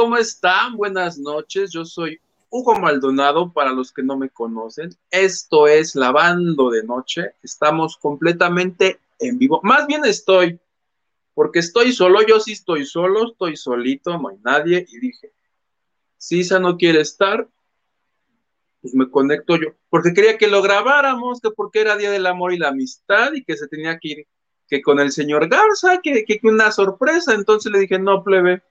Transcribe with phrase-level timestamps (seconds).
[0.00, 0.78] ¿cómo están?
[0.78, 1.70] Buenas noches.
[1.72, 2.18] Yo soy
[2.48, 4.88] Hugo Maldonado, para los que no me conocen.
[5.10, 7.34] Esto es Lavando de Noche.
[7.42, 9.60] Estamos completamente en vivo.
[9.62, 10.58] Más bien estoy,
[11.34, 12.26] porque estoy solo.
[12.26, 14.86] Yo sí estoy solo, estoy solito, no hay nadie.
[14.90, 15.32] Y dije,
[16.16, 17.46] si Isa no quiere estar,
[18.80, 19.74] pues me conecto yo.
[19.90, 23.44] Porque quería que lo grabáramos, que porque era Día del Amor y la Amistad y
[23.44, 24.26] que se tenía que ir,
[24.66, 27.34] que con el señor Garza, que, que una sorpresa.
[27.34, 28.62] Entonces le dije, no, plebe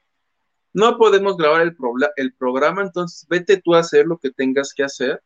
[0.80, 1.76] no podemos grabar el,
[2.16, 5.22] el programa, entonces vete tú a hacer lo que tengas que hacer.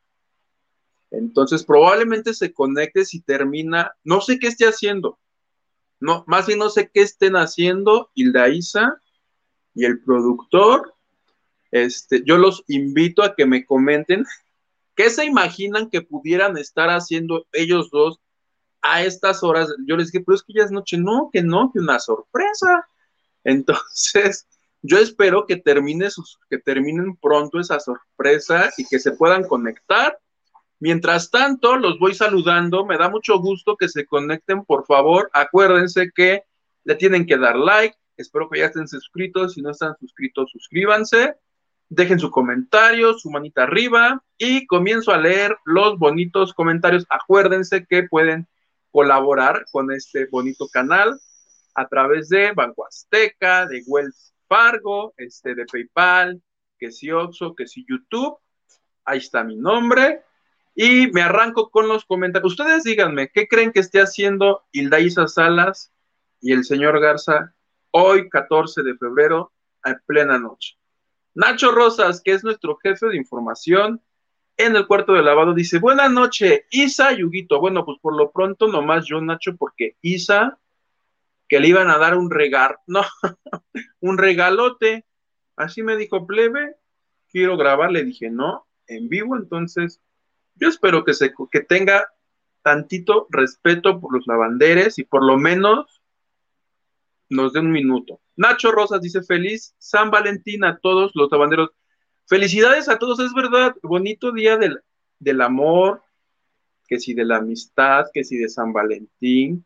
[1.11, 5.19] Entonces probablemente se conecte si termina, no sé qué esté haciendo,
[6.03, 9.01] no, más bien no sé qué estén haciendo Hilda Isa
[9.73, 10.95] y el productor.
[11.71, 14.25] Este, yo los invito a que me comenten
[14.95, 18.19] qué se imaginan que pudieran estar haciendo ellos dos
[18.81, 19.73] a estas horas.
[19.87, 22.85] Yo les dije, pero es que ya es noche, no, que no, que una sorpresa.
[23.45, 24.45] Entonces,
[24.85, 30.19] yo espero que, termine sus, que terminen pronto esa sorpresa y que se puedan conectar.
[30.79, 32.85] Mientras tanto, los voy saludando.
[32.85, 35.29] Me da mucho gusto que se conecten, por favor.
[35.31, 36.43] Acuérdense que
[36.83, 37.95] le tienen que dar like.
[38.17, 39.53] Espero que ya estén suscritos.
[39.53, 41.35] Si no están suscritos, suscríbanse.
[41.87, 47.05] Dejen su comentario, su manita arriba y comienzo a leer los bonitos comentarios.
[47.09, 48.49] Acuérdense que pueden
[48.91, 51.17] colaborar con este bonito canal
[51.73, 54.32] a través de Banco Azteca, de Wells
[55.17, 56.41] Este, de PayPal,
[56.77, 58.37] que si Oxo, que si YouTube.
[59.05, 60.21] Ahí está mi nombre.
[60.75, 62.53] Y me arranco con los comentarios.
[62.53, 65.91] Ustedes díganme, ¿qué creen que esté haciendo Hilda Isa Salas
[66.41, 67.53] y el señor Garza
[67.91, 69.51] hoy, 14 de febrero,
[69.83, 70.77] a plena noche?
[71.35, 74.01] Nacho Rosas, que es nuestro jefe de información
[74.57, 77.59] en el cuarto de lavado, dice, buenas noches, Isa y Huguito.
[77.59, 80.59] Bueno, pues por lo pronto nomás yo, Nacho, porque Isa
[81.53, 83.03] que le iban a dar un regalo, no,
[83.99, 85.05] un regalote.
[85.55, 86.77] Así me dijo plebe,
[87.29, 90.01] quiero grabar, le dije no, en vivo, entonces
[90.55, 92.07] yo espero que, se, que tenga
[92.63, 96.01] tantito respeto por los lavanderes y por lo menos
[97.29, 98.19] nos dé un minuto.
[98.35, 101.69] Nacho Rosas dice feliz San Valentín a todos los lavanderos.
[102.25, 104.81] Felicidades a todos, es verdad, bonito día del,
[105.19, 106.01] del amor,
[106.87, 109.63] que si de la amistad, que si de San Valentín.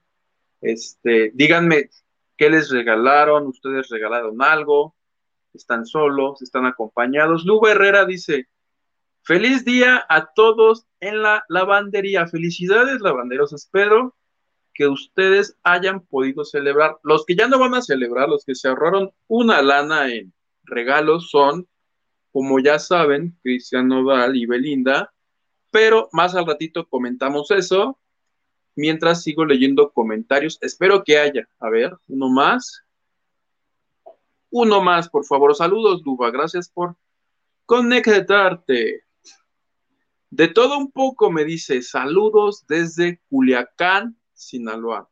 [0.62, 1.90] Este, díganme
[2.35, 4.95] qué les regalaron, ustedes regalaron algo,
[5.53, 7.45] están solos, están acompañados.
[7.45, 8.47] Lugo Herrera dice,
[9.23, 12.28] feliz día a todos en la lavandería.
[12.28, 13.53] Felicidades, lavanderos.
[13.53, 14.16] Espero
[14.73, 16.97] que ustedes hayan podido celebrar.
[17.03, 21.29] Los que ya no van a celebrar, los que se ahorraron una lana en regalos
[21.31, 21.68] son,
[22.31, 25.12] como ya saben, Cristian Nodal y Belinda,
[25.72, 28.00] pero más al ratito comentamos eso
[28.78, 30.58] mientras sigo leyendo comentarios.
[30.62, 31.50] Espero que haya.
[31.60, 32.84] A ver, uno más.
[34.50, 35.54] Uno más, por favor.
[35.56, 36.32] Saludos, Duba.
[36.32, 36.96] Gracias por
[37.66, 39.04] conectarte.
[40.30, 45.10] De todo un poco me dice saludos desde Culiacán, Sinaloa.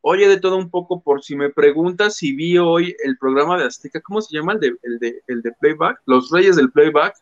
[0.00, 3.66] Oye, de todo un poco, por si me preguntas si vi hoy el programa de
[3.66, 4.60] Azteca, ¿cómo se llama el
[4.98, 6.00] de, el de, Playback?
[6.06, 7.14] Los Reyes del Playback.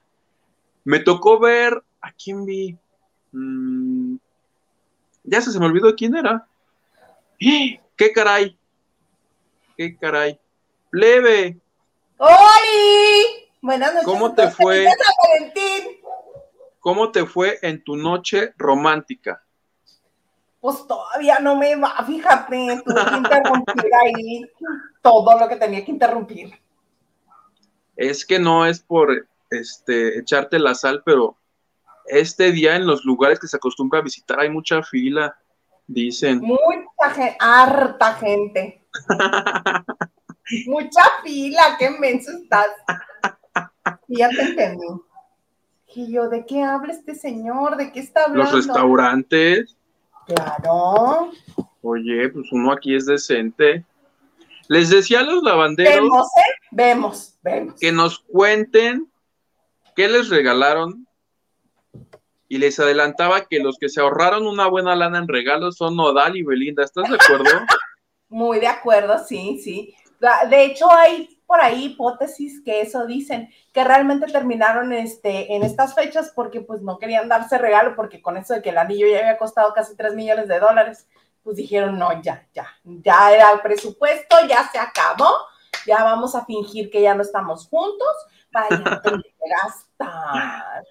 [0.84, 2.78] Me tocó ver, ¿a quién vi?
[3.32, 4.16] Mm,
[5.24, 6.46] ya se, me olvidó quién era.
[7.38, 8.58] ¡Qué caray!
[9.76, 10.38] ¡Qué caray!
[10.90, 11.60] ¡Plebe!
[12.18, 13.48] ¡Oli!
[13.62, 14.06] Buenas noches.
[14.06, 14.88] ¿Cómo te fue?
[16.80, 19.42] ¿Cómo te fue en tu noche romántica?
[20.60, 24.50] Pues todavía no me va, fíjate, tuve que interrumpir ahí
[25.02, 26.52] todo lo que tenía que interrumpir.
[27.96, 31.36] Es que no es por este echarte la sal, pero
[32.10, 35.36] este día en los lugares que se acostumbra a visitar hay mucha fila,
[35.86, 36.40] dicen.
[36.40, 38.84] Mucha gente, harta gente.
[40.66, 42.68] mucha fila, qué menso estás.
[44.08, 44.86] ya te entendí.
[45.94, 47.76] Y yo, ¿de qué habla este señor?
[47.76, 48.56] ¿De qué está hablando?
[48.56, 49.76] Los restaurantes.
[50.26, 51.32] Claro.
[51.82, 53.84] Oye, pues uno aquí es decente.
[54.68, 55.94] Les decía a los lavanderos.
[55.94, 56.50] Vemos, ¿eh?
[56.70, 57.80] Vemos, vemos.
[57.80, 59.10] Que nos cuenten
[59.96, 61.08] qué les regalaron
[62.50, 66.36] y les adelantaba que los que se ahorraron una buena lana en regalos son Nodal
[66.36, 66.82] y Belinda.
[66.82, 67.44] ¿Estás de acuerdo?
[68.28, 69.94] Muy de acuerdo, sí, sí.
[70.50, 75.94] De hecho, hay por ahí hipótesis que eso dicen, que realmente terminaron este, en estas
[75.94, 79.20] fechas porque pues no querían darse regalo, porque con eso de que el anillo ya
[79.20, 81.06] había costado casi 3 millones de dólares,
[81.44, 85.30] pues dijeron, no, ya, ya, ya era el presupuesto, ya se acabó,
[85.86, 88.16] ya vamos a fingir que ya no estamos juntos
[88.50, 88.68] para
[89.98, 90.84] gastar.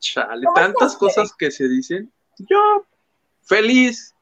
[0.00, 2.12] Chale, tantas cosas que se dicen.
[2.38, 2.86] Yo,
[3.42, 4.14] feliz,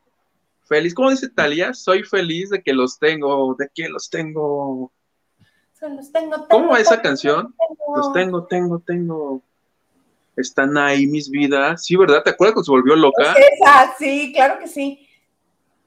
[0.65, 4.93] feliz, como dice Talia, soy feliz de que los tengo, de que los tengo.
[5.81, 7.55] los tengo, ¿Cómo va esa canción?
[7.95, 9.43] Los tengo, tengo, tengo.
[10.37, 11.85] Están ahí mis vidas.
[11.85, 12.23] Sí, ¿verdad?
[12.23, 13.35] ¿Te acuerdas cuando se volvió loca?
[13.35, 15.07] esa, sí, claro que sí.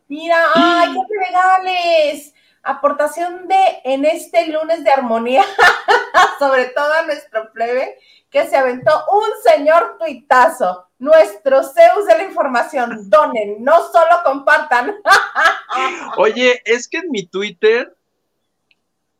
[0.07, 2.33] Mira, ay, qué regales.
[2.63, 3.56] Aportación de
[3.86, 5.45] en este lunes de armonía,
[6.39, 7.97] sobre todo a nuestro plebe,
[8.29, 10.85] que se aventó un señor tuitazo.
[10.99, 13.09] Nuestro Zeus de la información.
[13.09, 14.95] Donen, no solo compartan.
[16.17, 17.95] Oye, es que en mi Twitter,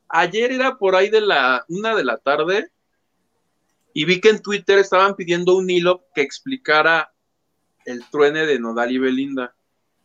[0.10, 2.70] ayer era por ahí de la una de la tarde,
[3.94, 7.12] y vi que en Twitter estaban pidiendo un hilo que explicara
[7.86, 9.56] el truene de Nodal y Belinda.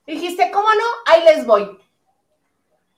[0.07, 0.85] Dijiste, ¿cómo no?
[1.07, 1.79] Ahí les voy.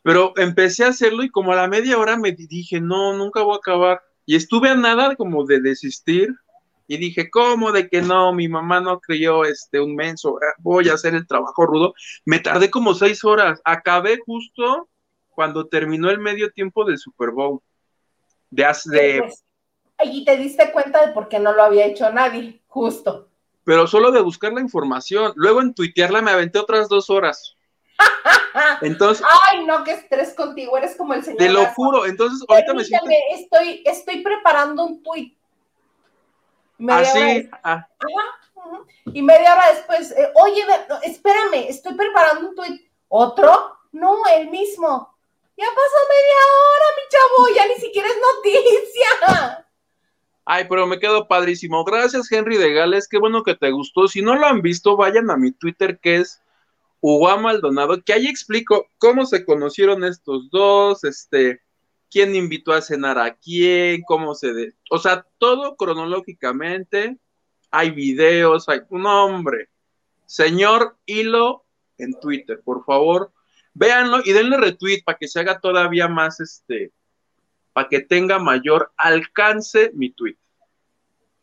[0.02, 3.54] Pero empecé a hacerlo y como a la media hora me dije, no, nunca voy
[3.54, 4.02] a acabar.
[4.26, 6.34] Y estuve a nada como de desistir
[6.88, 8.32] y dije, ¿cómo de que no?
[8.32, 11.94] Mi mamá no creyó este un menso, eh, voy a hacer el trabajo rudo.
[12.25, 13.61] Me tardé como seis horas.
[13.64, 14.88] Acabé justo
[15.31, 17.61] cuando terminó el medio tiempo del Super Bowl.
[18.50, 19.23] De, de...
[19.23, 19.44] Pues,
[20.05, 23.28] y te diste cuenta de por qué no lo había hecho nadie, justo.
[23.64, 25.32] Pero solo de buscar la información.
[25.34, 27.55] Luego en tuitearla me aventé otras dos horas.
[28.82, 31.38] Entonces, ay, no, qué estrés contigo, eres como el señor.
[31.38, 33.06] Te lo juro, entonces ahorita me siento.
[33.32, 35.37] Estoy, estoy preparando un tuit.
[36.88, 37.48] Así.
[37.62, 37.87] Ah,
[39.12, 40.64] y media hora después, eh, oye,
[41.04, 42.87] espérame, estoy preparando un tuit.
[43.08, 43.76] ¿Otro?
[43.93, 45.14] No, el mismo.
[45.56, 49.66] Ya pasó media hora, mi chavo, ya ni siquiera es noticia.
[50.44, 51.82] Ay, pero me quedo padrísimo.
[51.84, 53.08] Gracias, Henry de Gales.
[53.08, 54.06] Qué bueno que te gustó.
[54.06, 56.42] Si no lo han visto, vayan a mi Twitter, que es
[57.00, 61.60] Hugo Maldonado, que ahí explico cómo se conocieron estos dos, este,
[62.10, 64.75] quién invitó a cenar a quién, cómo se...
[64.90, 67.19] O sea, todo cronológicamente,
[67.70, 69.69] hay videos, hay un hombre.
[70.25, 71.64] Señor Hilo
[71.98, 73.32] en Twitter, por favor,
[73.75, 76.92] véanlo y denle retweet para que se haga todavía más, este,
[77.72, 80.37] para que tenga mayor alcance mi tweet.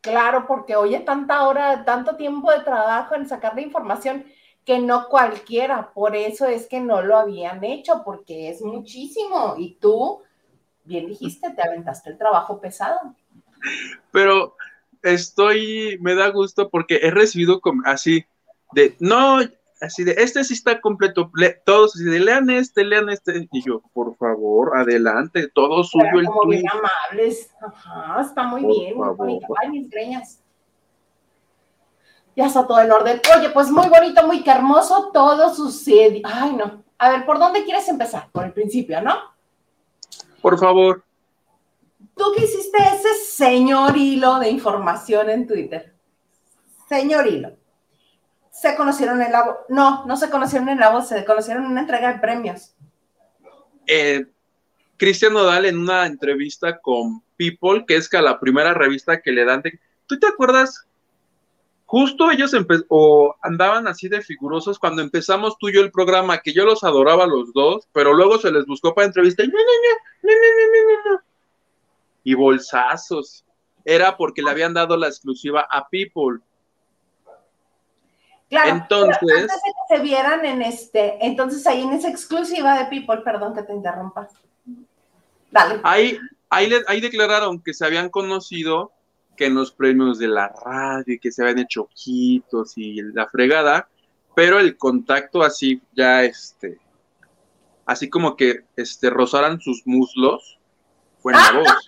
[0.00, 4.26] Claro, porque oye tanta hora, tanto tiempo de trabajo en sacar la información
[4.64, 9.54] que no cualquiera, por eso es que no lo habían hecho, porque es muchísimo.
[9.58, 10.22] Y tú,
[10.84, 13.14] bien dijiste, te aventaste el trabajo pesado.
[14.10, 14.56] Pero
[15.02, 18.24] estoy, me da gusto porque he recibido así
[18.72, 19.38] de, no,
[19.80, 21.30] así de, este sí está completo,
[21.64, 26.26] todos así de, lean este, lean este, y yo, por favor, adelante, todo suyo el
[26.26, 29.40] como Bien amables, ajá, está muy bien, muy.
[29.60, 30.43] Ay, mis greñas
[32.36, 33.20] ya está todo en orden.
[33.36, 36.20] Oye, pues muy bonito, muy hermoso, todo sucede.
[36.24, 36.82] Ay, no.
[36.98, 38.28] A ver, ¿por dónde quieres empezar?
[38.32, 39.16] Por el principio, ¿no?
[40.40, 41.04] Por favor.
[42.16, 45.94] Tú que hiciste ese señor hilo de información en Twitter.
[46.88, 47.56] Señor hilo.
[48.50, 49.56] Se conocieron en la voz.
[49.68, 52.74] No, no se conocieron en la voz, se conocieron en una entrega de premios.
[53.86, 54.26] Eh,
[54.96, 59.44] Cristian Nodal en una entrevista con People, que es que la primera revista que le
[59.44, 59.80] dan de...
[60.06, 60.86] ¿Tú te acuerdas
[61.86, 62.52] justo ellos
[62.88, 66.82] o andaban así de figurosos cuando empezamos tú y yo el programa, que yo los
[66.84, 69.52] adoraba los dos, pero luego se les buscó para entrevista y,
[72.24, 73.44] y bolsazos.
[73.84, 76.40] Era porque le habían dado la exclusiva a People.
[78.48, 82.86] Claro, entonces, antes de que se vieran en este, entonces ahí en esa exclusiva de
[82.86, 84.28] People, perdón que te interrumpa.
[85.50, 85.80] Dale.
[85.82, 86.18] Ahí,
[86.50, 88.93] ahí, ahí declararon que se habían conocido
[89.36, 93.26] que en los premios de la radio y que se habían hecho ojitos y la
[93.28, 93.88] fregada,
[94.34, 96.78] pero el contacto así ya este,
[97.86, 100.58] así como que este rozaran sus muslos,
[101.20, 101.86] fue en la voz.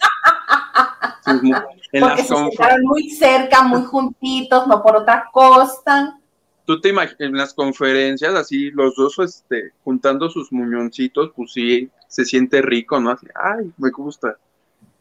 [1.93, 2.35] en Porque se
[2.83, 6.19] muy cerca, muy juntitos, no por otra cosa.
[6.65, 11.89] Tú te imaginas, en las conferencias, así, los dos este, juntando sus muñoncitos, pues sí,
[12.09, 13.11] se siente rico, ¿no?
[13.11, 14.37] Así, ay, me gusta.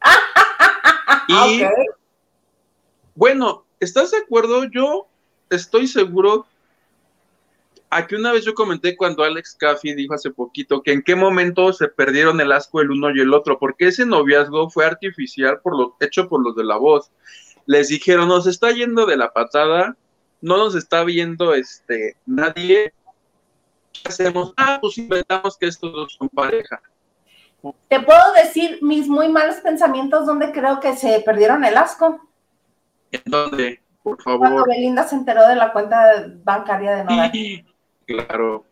[1.28, 1.64] y
[3.16, 4.66] bueno, ¿estás de acuerdo?
[4.66, 5.08] Yo
[5.50, 6.46] estoy seguro.
[7.90, 11.72] Aquí una vez yo comenté cuando Alex Caffey dijo hace poquito que en qué momento
[11.72, 15.78] se perdieron el asco el uno y el otro, porque ese noviazgo fue artificial por
[15.78, 17.10] lo hecho por los de la voz.
[17.66, 19.96] Les dijeron, nos está yendo de la patada,
[20.42, 22.94] no nos está viendo este nadie.
[23.94, 24.54] ¿Qué hacemos?
[24.58, 26.82] Ah, pues inventamos que estos dos son pareja.
[27.88, 32.20] Te puedo decir mis muy malos pensamientos donde creo que se perdieron el asco.
[33.16, 33.82] ¿En dónde?
[34.04, 34.40] Por favor.
[34.40, 37.32] Cuando Belinda se enteró de la cuenta bancaria de Nodal.
[38.06, 38.66] claro.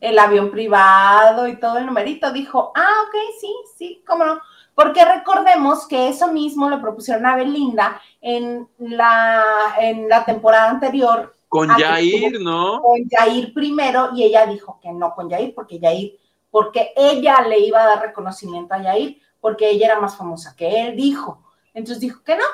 [0.00, 2.30] El avión privado y todo el numerito.
[2.32, 4.40] Dijo, ah, ok, sí, sí, cómo no.
[4.74, 9.42] Porque recordemos que eso mismo le propusieron a Belinda en la,
[9.80, 11.34] en la temporada anterior.
[11.48, 12.80] Con Jair, ¿no?
[12.82, 16.18] Con Jair primero, y ella dijo que no con Jair, porque Jair
[16.50, 20.80] porque ella le iba a dar reconocimiento a Yair, porque ella era más famosa que
[20.82, 21.44] él, dijo.
[21.78, 22.44] Entonces dijo que no.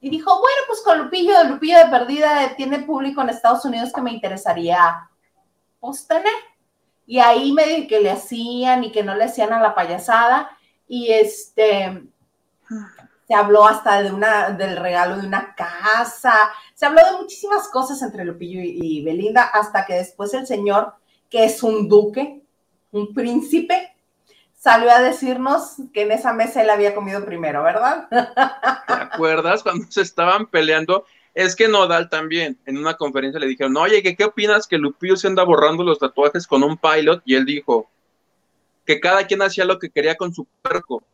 [0.00, 4.02] Y dijo, bueno, pues con Lupillo, Lupillo de perdida tiene público en Estados Unidos que
[4.02, 5.08] me interesaría
[5.80, 6.28] pues.
[7.06, 10.50] Y ahí me dije que le hacían y que no le hacían a la payasada.
[10.86, 12.04] Y este,
[13.26, 16.34] se habló hasta de una, del regalo de una casa,
[16.74, 20.94] se habló de muchísimas cosas entre Lupillo y, Belinda, hasta que después el señor,
[21.30, 22.42] que es un duque,
[22.92, 23.95] un príncipe,
[24.66, 28.08] salió a decirnos que en esa mesa él había comido primero, ¿verdad?
[28.10, 31.06] ¿Te acuerdas cuando se estaban peleando?
[31.34, 35.16] Es que Nodal también, en una conferencia le dijeron, oye, ¿qué, ¿qué opinas que Lupillo
[35.16, 37.22] se anda borrando los tatuajes con un pilot?
[37.24, 37.88] Y él dijo
[38.84, 41.04] que cada quien hacía lo que quería con su perco.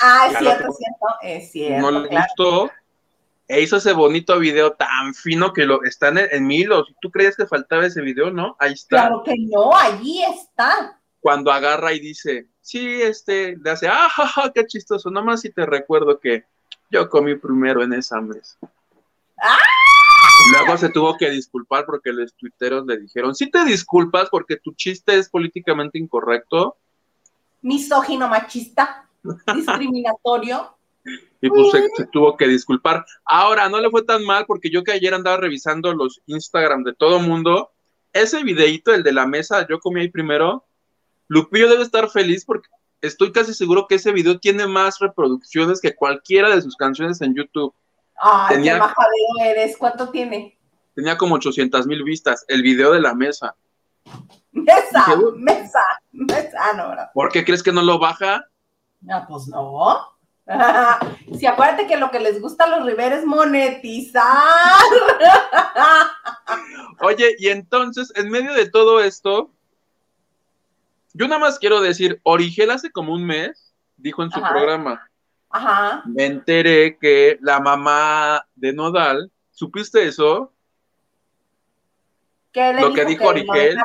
[0.00, 1.88] Ah, es cierto, es cierto, es cierto.
[1.88, 2.68] No le gustó.
[3.46, 6.92] E hizo ese bonito video tan fino que lo están en, en Milos.
[7.00, 8.56] ¿Tú creías que faltaba ese video, no?
[8.58, 9.02] Ahí está.
[9.02, 10.98] Claro que no, allí está.
[11.24, 15.10] Cuando agarra y dice, sí, este, le hace, ah, jaja, qué chistoso.
[15.10, 16.44] Nomás si te recuerdo que
[16.90, 18.58] yo comí primero en esa mesa.
[19.40, 19.56] ¡Ah!
[20.52, 24.74] Luego se tuvo que disculpar porque los tuiteros le dijeron, sí te disculpas porque tu
[24.74, 26.76] chiste es políticamente incorrecto.
[27.62, 29.08] Misógino machista
[29.54, 30.76] discriminatorio.
[31.40, 33.02] Y pues se, tuvo que disculpar.
[33.24, 36.92] Ahora, no le fue tan mal porque yo que ayer andaba revisando los Instagram de
[36.92, 37.70] todo mundo,
[38.12, 40.66] ese videito, el de la mesa, yo comí ahí primero,
[41.34, 42.68] Lupillo debe estar feliz porque
[43.00, 47.34] estoy casi seguro que ese video tiene más reproducciones que cualquiera de sus canciones en
[47.34, 47.74] YouTube.
[48.16, 48.94] Ay, tenía,
[49.36, 49.76] qué eres.
[49.76, 50.56] ¿Cuánto tiene?
[50.94, 53.56] Tenía como 800 mil vistas, el video de la mesa.
[54.52, 55.80] Mesa, mesa,
[56.12, 57.10] mesa, ah, no, ¿verdad?
[57.12, 58.48] ¿Por qué crees que no lo baja?
[59.10, 60.14] Ah, pues no.
[61.36, 64.22] Si acuérdate que lo que les gusta a los Rivera es monetizar.
[67.00, 69.50] Oye, y entonces, en medio de todo esto,
[71.14, 75.08] yo nada más quiero decir, Origel hace como un mes dijo en su programa,
[75.48, 76.02] Ajá.
[76.04, 80.52] me enteré que la mamá de Nodal, ¿supiste eso?
[82.52, 83.78] ¿Qué le lo que dijo Origel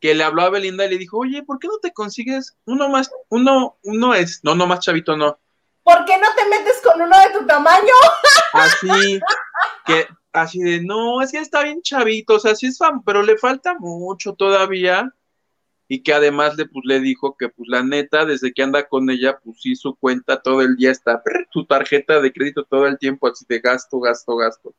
[0.00, 2.88] que le habló a Belinda y le dijo, oye, ¿por qué no te consigues uno
[2.88, 5.38] más, uno, uno es, no, no más chavito, no.
[5.82, 7.92] ¿Por qué no te metes con uno de tu tamaño?
[8.52, 9.20] Así,
[9.84, 13.22] que, así de, no, es que está bien chavito, o sea, sí es fan, pero
[13.22, 15.12] le falta mucho todavía.
[15.88, 19.08] Y que además le, pues, le dijo que, pues, la neta, desde que anda con
[19.08, 22.98] ella, pues, sí, su cuenta todo el día está, su tarjeta de crédito todo el
[22.98, 24.74] tiempo, así de gasto, gasto, gasto.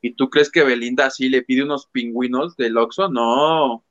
[0.00, 3.08] ¿Y tú crees que Belinda así le pide unos pingüinos del Oxxo?
[3.08, 3.84] No.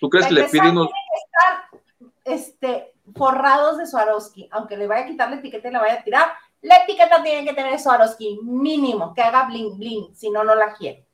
[0.00, 0.88] ¿Tú crees que le piden unos...
[0.88, 1.80] estar
[2.24, 6.04] este, forrados de Swarovski, aunque le vaya a quitar la etiqueta y la vaya a
[6.04, 6.28] tirar,
[6.62, 10.74] la etiqueta tiene que tener Swarovski, mínimo, que haga bling bling, si no, no la
[10.74, 11.07] quiere.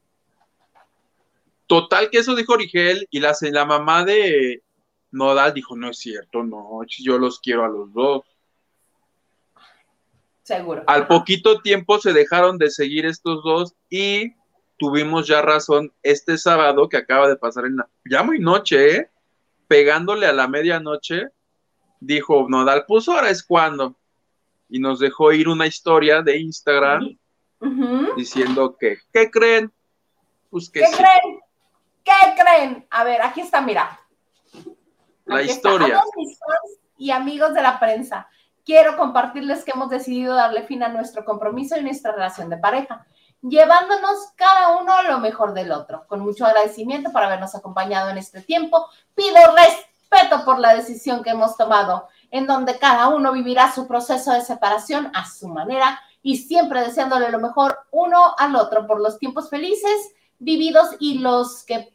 [1.75, 4.63] Total, que eso dijo Origel y la, la mamá de
[5.11, 8.23] Nodal dijo, no es cierto, no, yo los quiero a los dos.
[10.45, 10.85] Seguro.
[10.87, 14.35] Al poquito tiempo se dejaron de seguir estos dos y
[14.79, 19.11] tuvimos ya razón este sábado que acaba de pasar en la, ya muy noche, ¿eh?
[19.67, 21.25] pegándole a la medianoche,
[21.99, 23.97] dijo Nodal, pues ahora es cuando.
[24.69, 27.19] Y nos dejó ir una historia de Instagram
[28.17, 29.73] diciendo que, ¿qué creen?
[30.51, 31.44] Pues que ¿Qué creen?
[32.05, 32.87] ¿Qué creen?
[32.91, 33.99] A ver, aquí está, mira.
[35.25, 36.03] La historia.
[36.17, 36.39] mis
[36.97, 38.29] y amigos de la prensa,
[38.65, 43.07] quiero compartirles que hemos decidido darle fin a nuestro compromiso y nuestra relación de pareja
[43.49, 46.07] llevándonos cada uno lo mejor del otro.
[46.07, 51.31] Con mucho agradecimiento por habernos acompañado en este tiempo, pido respeto por la decisión que
[51.31, 56.39] hemos tomado, en donde cada uno vivirá su proceso de separación a su manera y
[56.39, 61.94] siempre deseándole lo mejor uno al otro por los tiempos felices vividos y los que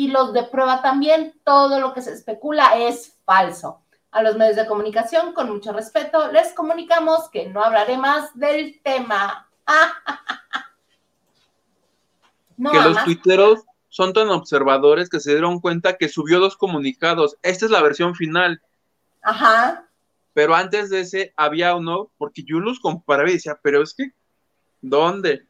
[0.00, 3.82] y los de prueba también, todo lo que se especula es falso.
[4.12, 8.80] A los medios de comunicación, con mucho respeto, les comunicamos que no hablaré más del
[8.82, 9.46] tema.
[12.72, 17.36] que los tuiteros son tan observadores que se dieron cuenta que subió dos comunicados.
[17.42, 18.62] Esta es la versión final.
[19.20, 19.86] Ajá.
[20.32, 24.12] Pero antes de ese había uno, porque yo los comparaba y decía, pero es que,
[24.80, 25.46] ¿dónde?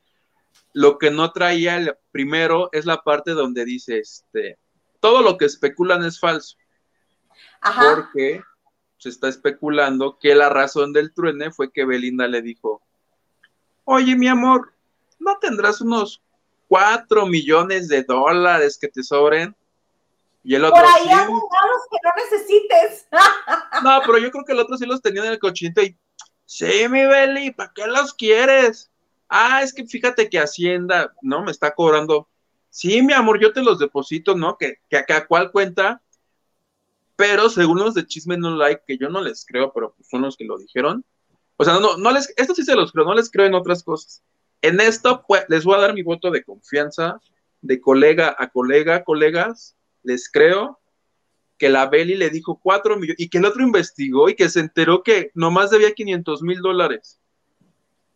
[0.73, 4.59] Lo que no traía el primero es la parte donde dice, este,
[5.01, 6.57] todo lo que especulan es falso.
[7.61, 7.95] Ajá.
[7.95, 8.43] Porque
[8.99, 12.83] se está especulando que la razón del truene fue que Belinda le dijo,
[13.85, 14.73] oye, mi amor,
[15.19, 16.23] ¿no tendrás unos
[16.71, 19.57] cuatro millones de dólares que te sobren.
[20.45, 20.77] Y el otro.
[20.77, 23.09] Por ahí hay los que no necesites.
[23.83, 25.99] no, pero yo creo que el otro sí los tenía en el cochinito y.
[26.47, 28.90] Sí, mi Beli, ¿para qué los quieres?
[29.31, 31.45] Ah, es que fíjate que Hacienda, ¿no?
[31.45, 32.29] Me está cobrando.
[32.69, 34.57] Sí, mi amor, yo te los deposito, ¿no?
[34.59, 36.03] Que, que acá, ¿cuál cuenta?
[37.15, 40.23] Pero según los de Chisme No Like, que yo no les creo, pero pues son
[40.23, 41.05] los que lo dijeron.
[41.57, 43.85] O sea, no, no les, esto sí se los creo, no les creo en otras
[43.85, 44.25] cosas.
[44.63, 47.21] En esto, pues, les voy a dar mi voto de confianza,
[47.61, 50.81] de colega a colega, colegas, les creo
[51.57, 54.61] que la Beli le dijo cuatro millones y que el otro investigó y que se
[54.61, 57.20] enteró que nomás debía 500 mil dólares.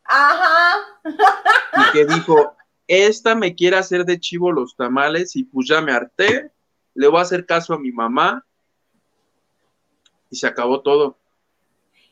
[0.05, 0.77] Ajá.
[1.05, 2.57] Y que dijo,
[2.87, 6.53] esta me quiere hacer de chivo los tamales y pues ya me harté,
[6.95, 8.45] le voy a hacer caso a mi mamá
[10.31, 11.19] y se acabó todo.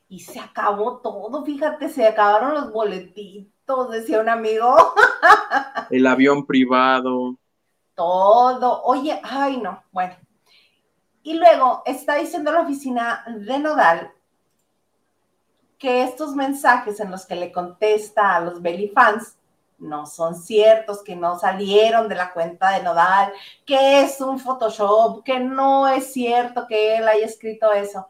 [0.09, 4.75] Y se acabó todo, fíjate, se acabaron los boletitos, decía un amigo.
[5.91, 7.37] El avión privado.
[7.95, 8.83] Todo.
[8.85, 10.15] Oye, ay no, bueno.
[11.23, 14.13] Y luego está diciendo la oficina de Nodal
[15.83, 19.37] que estos mensajes en los que le contesta a los Belly fans
[19.81, 23.33] no son ciertos, que no salieron de la cuenta de Nodal,
[23.67, 28.09] que es un Photoshop, que no es cierto que él haya escrito eso.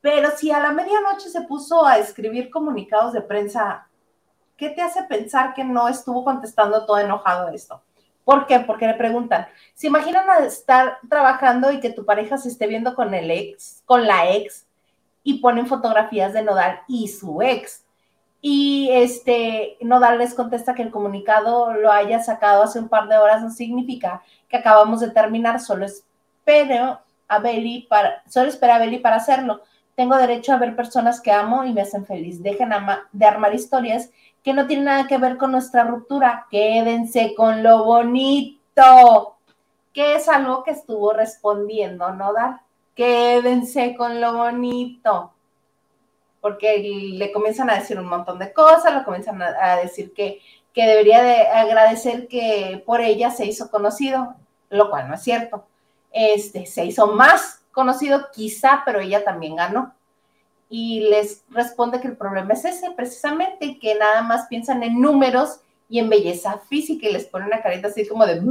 [0.00, 3.86] Pero si a la medianoche se puso a escribir comunicados de prensa,
[4.56, 7.80] ¿qué te hace pensar que no estuvo contestando todo enojado esto?
[8.24, 8.58] ¿Por qué?
[8.58, 13.14] Porque le preguntan, ¿se imaginan estar trabajando y que tu pareja se esté viendo con
[13.14, 14.66] el ex, con la ex,
[15.28, 17.84] y ponen fotografías de Nodal y su ex?
[18.40, 23.18] Y este, Nodal les contesta que el comunicado lo haya sacado hace un par de
[23.18, 28.78] horas no significa que acabamos de terminar, solo espero a Beli para, solo espera a
[28.78, 29.60] Beli para hacerlo.
[29.94, 32.42] Tengo derecho a ver personas que amo y me hacen feliz.
[32.42, 32.70] Dejen
[33.12, 34.10] de armar historias
[34.42, 36.46] que no tiene nada que ver con nuestra ruptura.
[36.50, 39.36] Quédense con lo bonito,
[39.92, 42.62] que es algo que estuvo respondiendo Nodal.
[42.98, 45.32] Quédense con lo bonito.
[46.40, 50.40] Porque le comienzan a decir un montón de cosas, le comienzan a decir que,
[50.74, 54.34] que debería de agradecer que por ella se hizo conocido,
[54.70, 55.64] lo cual no es cierto.
[56.10, 59.94] Este, se hizo más conocido quizá, pero ella también ganó
[60.68, 65.60] y les responde que el problema es ese, precisamente, que nada más piensan en números
[65.88, 68.42] y en belleza física y les pone una carita así como de...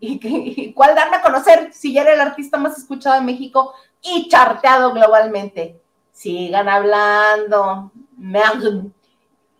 [0.00, 4.28] ¿Y, cuál darme a conocer si ya era el artista más escuchado de México y
[4.28, 5.80] charteado globalmente?
[6.12, 7.92] Sigan hablando.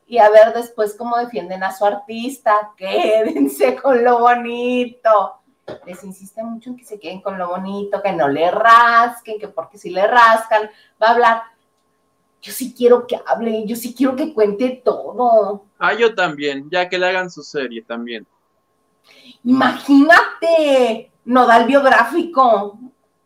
[0.07, 2.72] Y a ver después cómo defienden a su artista.
[2.77, 5.38] Quédense con lo bonito
[5.87, 9.48] les insiste mucho en que se queden con lo bonito, que no le rasquen, que
[9.48, 10.70] porque si le rascan,
[11.03, 11.42] va a hablar.
[12.40, 15.64] Yo sí quiero que hable, yo sí quiero que cuente todo.
[15.79, 18.27] Ah, yo también, ya que le hagan su serie también.
[19.44, 22.79] Imagínate, nodal biográfico.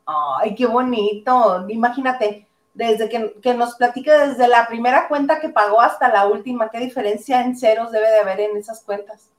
[0.07, 1.67] Ay, qué bonito.
[1.69, 6.71] Imagínate, desde que, que, nos platique desde la primera cuenta que pagó hasta la última,
[6.71, 9.31] qué diferencia en ceros debe de haber en esas cuentas.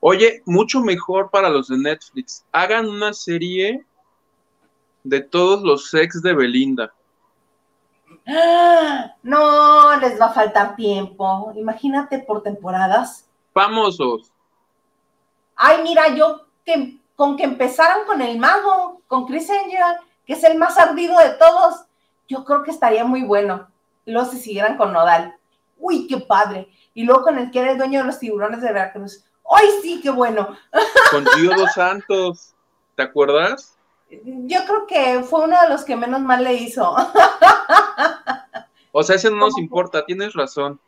[0.00, 2.44] Oye, mucho mejor para los de Netflix.
[2.50, 3.84] Hagan una serie
[5.04, 6.92] de todos los sex de Belinda.
[9.22, 11.52] No, les va a faltar tiempo.
[11.54, 13.28] Imagínate por temporadas.
[13.52, 14.31] Famosos.
[15.56, 19.80] Ay, mira, yo que con que empezaran con el mago, con Chris Angel,
[20.26, 21.84] que es el más ardido de todos,
[22.28, 23.68] yo creo que estaría muy bueno.
[24.06, 25.36] Luego se siguieran con Nodal.
[25.78, 26.68] Uy, qué padre.
[26.94, 29.24] Y luego con el que era el dueño de los tiburones de Veracruz.
[29.50, 30.56] ¡Ay, sí, qué bueno!
[31.10, 32.54] Con Dos Santos,
[32.94, 33.76] ¿te acuerdas?
[34.10, 36.94] Yo creo que fue uno de los que menos mal le hizo.
[38.92, 40.78] O sea, ese no nos importa, tienes razón.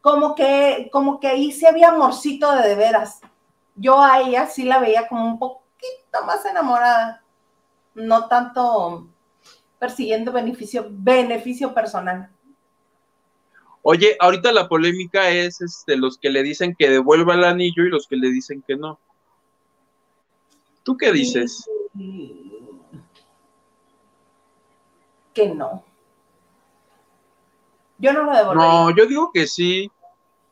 [0.00, 3.20] Como que, como que ahí sí había amorcito de de veras.
[3.74, 7.22] Yo a ella sí la veía como un poquito más enamorada.
[7.94, 9.08] No tanto
[9.78, 12.30] persiguiendo beneficio, beneficio personal.
[13.82, 17.90] Oye, ahorita la polémica es este, los que le dicen que devuelva el anillo y
[17.90, 19.00] los que le dicen que no.
[20.84, 21.68] ¿Tú qué dices?
[25.34, 25.84] Que no.
[27.98, 28.72] Yo no lo devolvería.
[28.72, 29.90] No, yo digo que sí.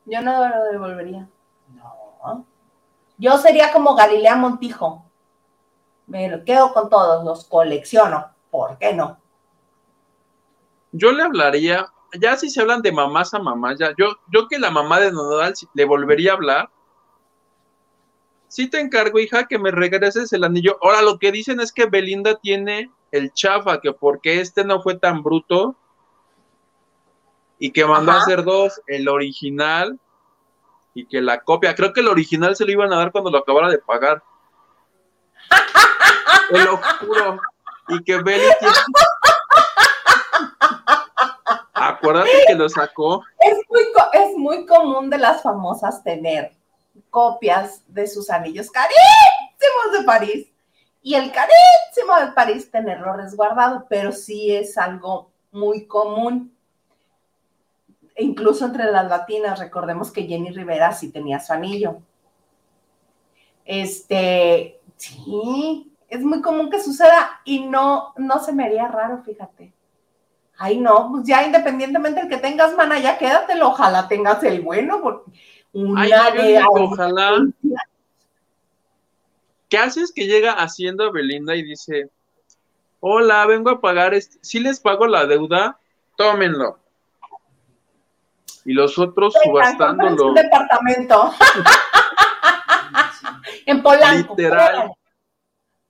[0.07, 1.29] Yo no lo devolvería.
[1.75, 2.47] No.
[3.21, 5.05] Yo sería como Galilea Montijo.
[6.09, 8.35] Me lo quedo con todos, los colecciono.
[8.51, 9.21] ¿Por qué no?
[10.91, 11.87] Yo le hablaría
[12.19, 15.13] ya si se hablan de mamás a mamás, ya, yo, yo que la mamá de
[15.13, 16.71] Nodal le volvería a hablar.
[18.49, 20.79] Sí te encargo, hija, que me regreses el anillo.
[20.83, 24.99] Ahora lo que dicen es que Belinda tiene el chafa, que porque este no fue
[24.99, 25.77] tan bruto
[27.61, 30.01] y que mandó a hacer dos, el original
[30.95, 33.39] y que la copia, creo que el original se lo iban a dar cuando lo
[33.39, 34.23] acabara de pagar.
[36.51, 37.41] Te lo juro.
[37.89, 38.45] Y que tiene...
[41.75, 43.25] Acuérdate que lo sacó.
[43.39, 46.53] Es muy, es muy común de las famosas tener
[47.09, 50.49] copias de sus anillos carísimos de París
[51.03, 56.55] y el carísimo de París tenerlo resguardado, pero sí es algo muy común.
[58.21, 62.03] Incluso entre las latinas, recordemos que Jenny Rivera sí tenía su anillo.
[63.65, 69.73] Este, sí, es muy común que suceda y no, no se me haría raro, fíjate.
[70.59, 75.01] Ay, no, pues ya independientemente del que tengas, mana, ya quédatelo, ojalá tengas el bueno,
[75.01, 75.31] porque
[75.73, 77.47] una Ay, ojalá.
[79.71, 82.11] ¿Qué haces que llega Hacienda Belinda y dice,
[82.99, 85.79] hola, vengo a pagar, este, si les pago la deuda,
[86.17, 86.79] tómenlo.
[88.65, 90.29] Y los otros subastándolo.
[90.29, 91.33] Un departamento.
[93.67, 94.35] en Polanco.
[94.37, 94.93] Literal.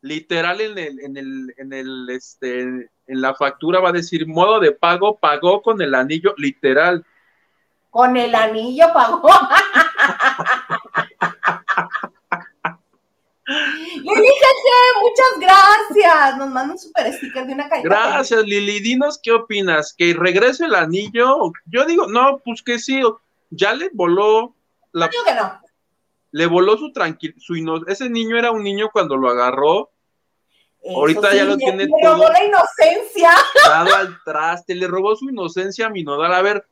[0.03, 4.61] Literal en el, en el, en el, este, en la factura va a decir modo
[4.61, 7.05] de pago, pagó con el anillo, literal.
[7.91, 9.29] Con el anillo pagó.
[13.51, 14.31] Lili
[15.03, 16.37] muchas gracias.
[16.39, 17.83] Nos manda un super sticker de una calle.
[17.83, 18.81] Gracias, Lili.
[18.81, 19.95] Dinos qué opinas.
[19.97, 21.53] ¿Que regrese el anillo?
[21.67, 23.01] Yo digo, no, pues que sí.
[23.51, 24.55] Ya le voló
[24.93, 25.11] la.
[25.11, 25.61] Yo que no.
[26.33, 27.35] Le voló su tranquilo.
[27.39, 27.55] Su
[27.89, 29.91] Ese niño era un niño cuando lo agarró.
[30.89, 31.99] Ahorita ya lo tiene le todo.
[31.99, 33.33] Le robó la inocencia.
[33.67, 34.75] Dado al traste.
[34.75, 36.33] Le robó su inocencia a mi nodal.
[36.33, 36.67] A ver,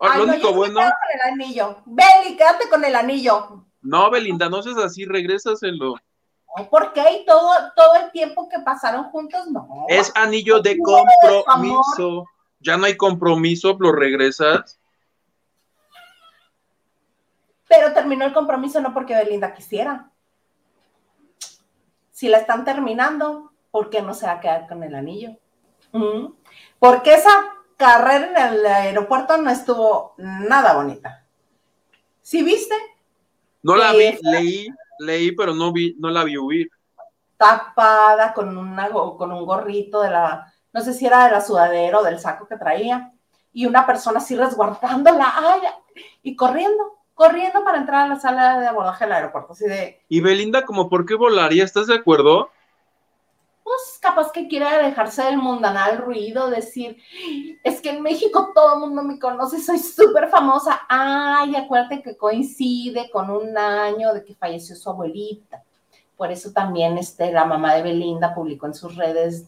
[0.00, 0.80] Ay, lo único bueno.
[0.80, 1.82] Con el anillo.
[1.86, 3.64] Beli, quédate con el anillo.
[3.88, 5.94] No, Belinda, no seas así, regrésaselo.
[6.70, 7.20] ¿Por qué?
[7.20, 9.86] Y todo, todo el tiempo que pasaron juntos, no.
[9.88, 12.26] Es anillo de compromiso.
[12.60, 14.78] Ya no hay compromiso, lo regresas.
[17.66, 20.10] Pero terminó el compromiso no porque Belinda quisiera.
[22.10, 25.30] Si la están terminando, ¿por qué no se va a quedar con el anillo?
[26.78, 27.30] Porque esa
[27.78, 31.24] carrera en el aeropuerto no estuvo nada bonita.
[32.20, 32.74] ¿Sí viste?
[33.62, 34.68] No la vi, leí,
[34.98, 36.70] leí, pero no vi, no la vi huir.
[37.36, 41.98] Tapada con una con un gorrito de la, no sé si era de la sudadera
[41.98, 43.12] o del saco que traía,
[43.52, 45.60] y una persona así resguardándola, ay,
[46.22, 50.04] y corriendo, corriendo para entrar a la sala de abordaje del aeropuerto, así de.
[50.08, 52.50] Y Belinda, como por qué volaría, ¿estás de acuerdo?
[53.68, 56.96] Pues capaz que quiera dejarse del mundanal ruido, decir,
[57.62, 60.86] es que en México todo el mundo me conoce, soy súper famosa.
[60.88, 65.62] Ay, acuérdate que coincide con un año de que falleció su abuelita.
[66.16, 69.44] Por eso también este, la mamá de Belinda publicó en sus redes,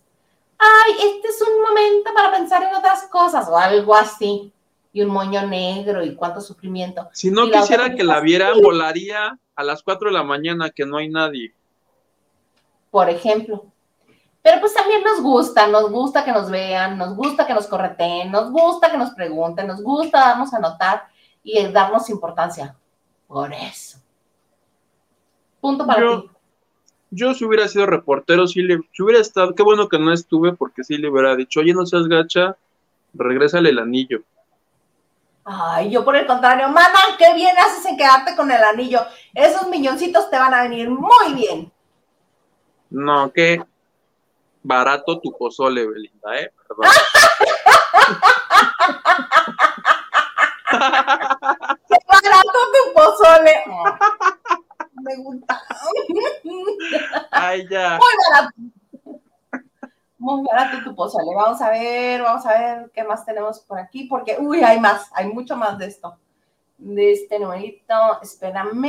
[0.59, 4.53] ay, este es un momento para pensar en otras cosas o algo así.
[4.93, 7.09] Y un moño negro y cuánto sufrimiento.
[7.13, 10.97] Si no quisiera que la viera, volaría a las 4 de la mañana, que no
[10.97, 11.55] hay nadie.
[12.91, 13.67] Por ejemplo,
[14.43, 18.31] pero pues también nos gusta, nos gusta que nos vean, nos gusta que nos correteen,
[18.31, 21.09] nos gusta que nos pregunten, nos gusta darnos a notar
[21.43, 22.75] y darnos importancia.
[23.27, 23.99] Por eso.
[25.61, 26.31] Punto para ti.
[27.11, 30.53] Yo si hubiera sido reportero, si, le, si hubiera estado, qué bueno que no estuve
[30.53, 32.57] porque sí le hubiera dicho, oye, no seas gacha,
[33.13, 34.23] regrésale el anillo.
[35.45, 39.01] Ay, yo por el contrario, mana, qué bien haces en quedarte con el anillo.
[39.35, 41.73] Esos milloncitos te van a venir muy bien.
[42.91, 43.63] No, que
[44.63, 46.53] barato tu pozole, Belinda, ¿eh?
[46.69, 46.87] Perdón.
[52.31, 53.55] barato tu pozole.
[55.03, 55.61] me gusta.
[57.31, 57.99] Ay, ya.
[57.99, 58.55] Muy barato.
[60.19, 61.35] Muy barato tu pozole.
[61.35, 65.11] Vamos a ver, vamos a ver qué más tenemos por aquí, porque, uy, hay más,
[65.15, 66.19] hay mucho más de esto.
[66.79, 68.81] De este numerito, espérame.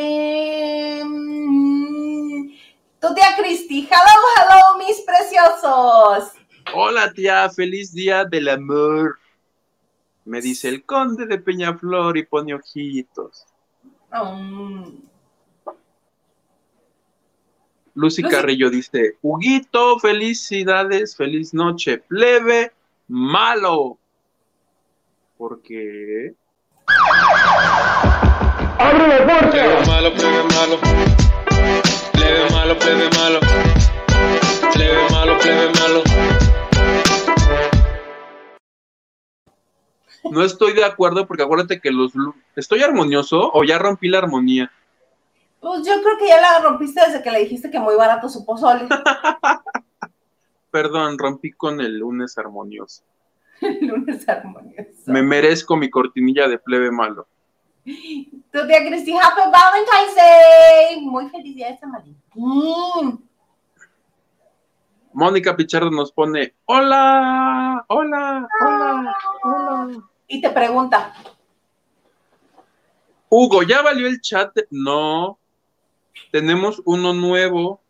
[3.02, 6.34] Tu tía Cristi, hello, hello, mis preciosos.
[6.72, 9.18] Hola tía, feliz día del amor.
[10.24, 13.48] Me dice el conde de Peñaflor y pone ojitos.
[14.14, 14.84] Mm.
[17.96, 22.72] Lucy, Carrillo dice, Huguito, felicidades, feliz noche, plebe,
[23.08, 23.98] malo.
[25.40, 26.36] ¿Por qué?
[28.78, 29.50] ¡Abre la puerta!
[29.50, 31.21] Plebe malo, plebe malo
[32.52, 33.40] malo, plebe malo.
[34.74, 36.04] Plebe malo, plebe malo.
[40.32, 42.14] No estoy de acuerdo porque acuérdate que los...
[42.56, 44.72] ¿Estoy armonioso o ya rompí la armonía?
[45.60, 48.46] Pues yo creo que ya la rompiste desde que le dijiste que muy barato su
[48.46, 48.88] pozole.
[50.72, 53.04] Perdón, rompí con el lunes armonioso.
[53.62, 55.12] El lunes armonioso.
[55.12, 57.28] Me merezco mi cortinilla de plebe malo.
[57.84, 61.02] Tu tía Cristi, Happy Valentine's Day.
[61.02, 63.28] Muy feliz día de San Valentín.
[65.14, 70.04] Mónica Pichardo nos pone, hola, hola, hola, hola.
[70.28, 71.14] Y te pregunta.
[73.30, 74.56] Hugo, ¿ya valió el chat?
[74.70, 75.40] No.
[76.32, 77.82] tenemos uno nuevo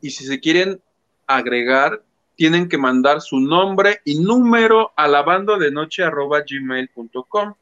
[0.00, 0.82] y si se quieren
[1.26, 2.02] agregar,
[2.34, 7.54] tienen que mandar su nombre y número a lavandodenoche.gmail.com.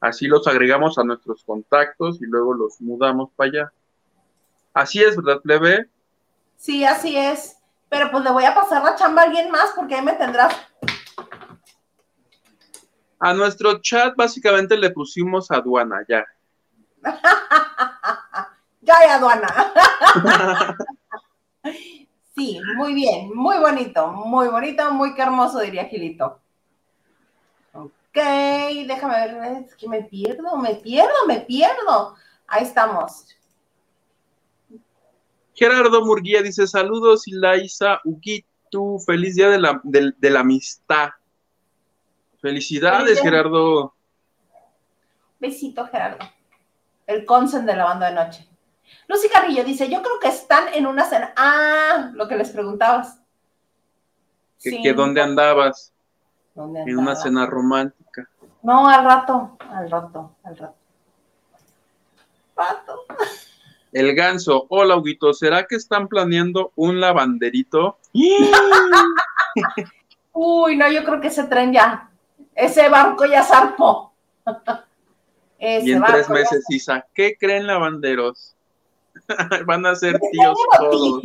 [0.00, 3.72] Así los agregamos a nuestros contactos y luego los mudamos para allá.
[4.74, 5.88] Así es, ¿verdad, plebe?
[6.56, 7.56] Sí, así es.
[7.88, 10.54] Pero pues le voy a pasar la chamba a alguien más porque ahí me tendrás.
[13.18, 16.24] A nuestro chat básicamente le pusimos aduana, ya.
[18.82, 19.72] ya hay aduana.
[22.34, 26.40] sí, muy bien, muy bonito, muy bonito, muy hermoso, diría Gilito.
[28.16, 28.22] Ok,
[28.86, 32.14] déjame ver, es que me pierdo, me pierdo, me pierdo.
[32.46, 33.26] Ahí estamos.
[35.52, 41.10] Gerardo Murguía dice: Saludos, Ilaisa Uguitu, feliz día de la, de, la amistad.
[42.40, 43.94] Felicidades, Gerardo.
[45.38, 46.24] Besito, Gerardo.
[47.06, 48.48] El consen de la banda de noche.
[49.08, 51.34] Lucy Carrillo dice: Yo creo que están en una cena.
[51.36, 53.20] Ah, lo que les preguntabas.
[54.62, 55.92] ¿Que, dónde andabas?
[56.56, 58.28] En una cena romántica.
[58.62, 60.74] No, al rato, al rato, al rato.
[62.56, 63.04] Rato.
[63.92, 67.98] El ganso, hola Huguito, ¿será que están planeando un lavanderito?
[70.32, 72.10] Uy, no, yo creo que ese tren ya,
[72.54, 74.12] ese barco ya zarpó.
[75.58, 78.54] y en tres meses, Isa, ¿qué creen lavanderos?
[79.66, 81.22] Van a ser tíos todos.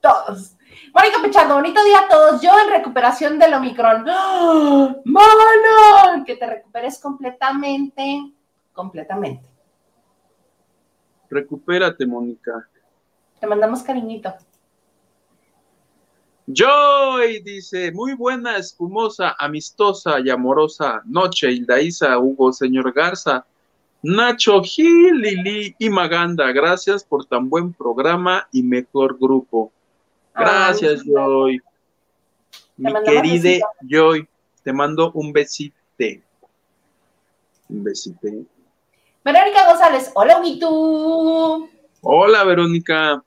[0.00, 0.56] todos.
[0.94, 2.40] Mónica Pechando, bonito día a todos.
[2.40, 4.06] Yo en recuperación del Omicron.
[4.08, 6.24] ¡Oh, ¡Mana!
[6.24, 8.32] Que te recuperes completamente,
[8.72, 9.44] completamente.
[11.28, 12.68] Recupérate, Mónica.
[13.40, 14.32] Te mandamos cariñito.
[16.46, 23.44] Joy dice, muy buena, espumosa, amistosa y amorosa noche, Hilda Hugo, señor Garza,
[24.02, 29.72] Nacho, Gil, Lili y Maganda, gracias por tan buen programa y mejor grupo.
[30.34, 31.60] Gracias, Joy.
[32.76, 34.28] Mi querida Joy,
[34.62, 35.76] te mando un besito.
[37.68, 38.28] Un besito.
[39.24, 41.70] Verónica González, hola, tú?
[42.02, 43.22] Hola, Verónica.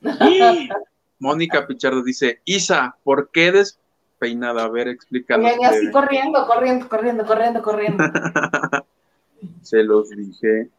[1.18, 4.64] Mónica Pichardo dice, Isa, ¿por qué despeinada?
[4.64, 5.52] A ver, explícanos.
[5.62, 8.04] Así corriendo, corriendo, corriendo, corriendo, corriendo.
[9.62, 10.70] Se los dije.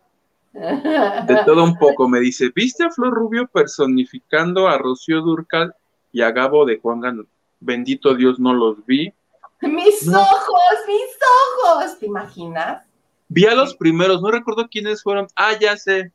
[0.53, 5.73] De todo un poco, me dice, ¿viste a Flor Rubio personificando a Rocío Durcal
[6.11, 7.23] y a Gabo de Juan Gano?
[7.59, 9.13] Bendito Dios, no los vi.
[9.61, 12.83] Mis ojos, mis ojos, ¿te imaginas?
[13.29, 15.27] Vi a los primeros, no recuerdo quiénes fueron.
[15.35, 16.11] Ah, ya sé.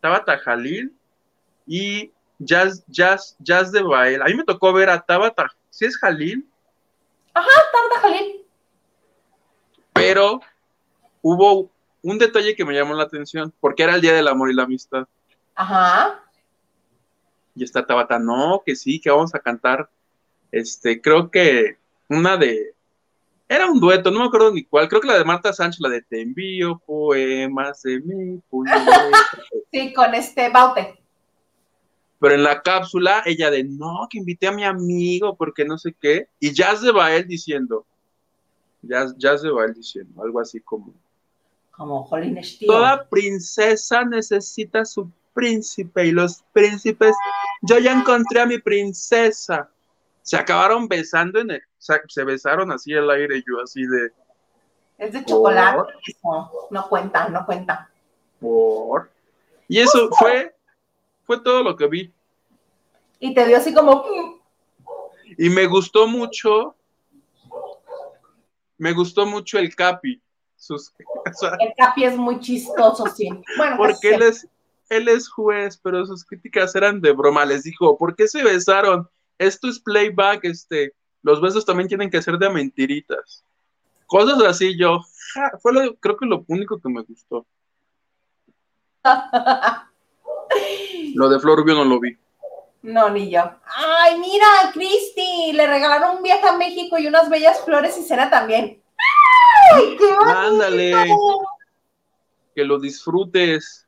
[0.00, 0.94] Tabata Jalil
[1.66, 4.22] y Jazz, Jazz, Jazz de Bael.
[4.22, 5.50] A mí me tocó ver a Tabata.
[5.68, 6.48] ¿Sí es Jalil?
[7.34, 8.46] Ajá, Tabata Jalil.
[9.92, 10.40] Pero
[11.20, 11.70] hubo
[12.06, 14.62] un detalle que me llamó la atención, porque era el Día del Amor y la
[14.62, 15.06] Amistad.
[15.54, 16.22] Ajá.
[17.54, 19.90] Y está Tabata, no, que sí, que vamos a cantar.
[20.52, 22.74] Este, creo que una de
[23.48, 24.88] era un dueto, no me acuerdo ni cuál.
[24.88, 28.40] Creo que la de Marta Sánchez, la de Te envío poemas de mi
[29.72, 31.00] Sí, con este Baute.
[32.18, 35.94] Pero en la cápsula, ella de no, que invité a mi amigo, porque no sé
[36.00, 36.28] qué.
[36.40, 37.84] Y Jazz de Bael diciendo,
[38.82, 40.94] Jazz, Jazz de Bael diciendo, algo así como.
[41.76, 47.14] Como Jolín Toda princesa necesita su príncipe y los príncipes.
[47.62, 49.70] Yo ya encontré a mi princesa.
[50.22, 51.62] Se acabaron besando en el,
[52.08, 54.10] se besaron así al aire, yo así de.
[54.98, 55.92] Es de chocolate,
[56.70, 57.90] no, cuenta, no cuenta.
[58.40, 59.10] Por.
[59.68, 60.56] Y eso fue,
[61.24, 62.12] fue todo lo que vi.
[63.20, 64.04] Y te dio así como.
[64.04, 64.40] Mm".
[65.36, 66.74] Y me gustó mucho.
[68.78, 70.22] Me gustó mucho el Capi.
[71.60, 73.28] el Capi es muy chistoso, sí.
[73.56, 74.48] Bueno, pues porque él es,
[74.88, 77.44] él es juez, pero sus críticas eran de broma.
[77.44, 79.08] Les dijo, ¿por qué se besaron?
[79.38, 80.94] Esto es playback, este
[81.26, 83.44] los besos también tienen que ser de mentiritas.
[84.06, 85.00] Cosas así, yo,
[85.60, 87.44] fue lo, creo que lo único que me gustó.
[91.14, 92.16] lo de Flor no lo vi.
[92.82, 93.42] No, ni yo.
[93.64, 98.30] Ay, mira, Cristi, le regalaron un viaje a México y unas bellas flores y cena
[98.30, 98.80] también.
[99.74, 100.38] ¡Ay, qué bonito!
[100.38, 100.94] Ándale.
[102.54, 103.86] Que lo disfrutes.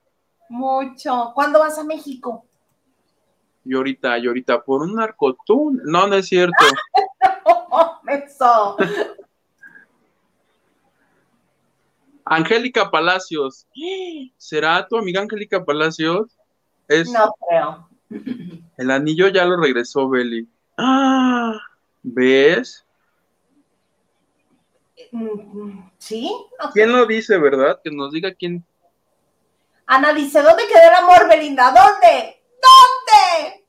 [0.49, 1.33] Mucho.
[1.35, 2.45] ¿Cuándo vas a México?
[3.64, 5.81] Y ahorita, y ahorita, por un narcotún.
[5.85, 6.57] No, no es cierto.
[8.09, 8.77] Eso.
[12.25, 13.67] Angélica Palacios.
[14.37, 16.37] ¿Será tu amiga Angélica Palacios?
[16.88, 17.88] No creo.
[18.77, 20.49] El anillo ya lo regresó Beli.
[20.77, 21.59] Ah,
[22.03, 22.87] ¿ves?
[25.99, 26.31] ¿Sí?
[26.73, 27.81] ¿Quién lo dice, verdad?
[27.83, 28.64] Que nos diga quién.
[29.87, 31.73] Ana dice, ¿dónde quedó el amor, Belinda?
[31.73, 32.42] ¿Dónde?
[32.62, 33.66] ¿Dónde?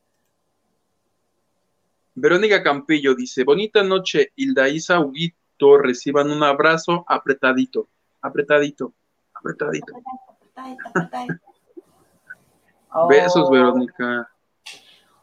[2.15, 7.87] Verónica Campillo dice, bonita noche, Hilda Isa Huguito, reciban un abrazo apretadito,
[8.21, 8.93] apretadito,
[9.33, 9.93] apretadito.
[13.09, 13.51] Besos, oh.
[13.51, 14.29] Verónica.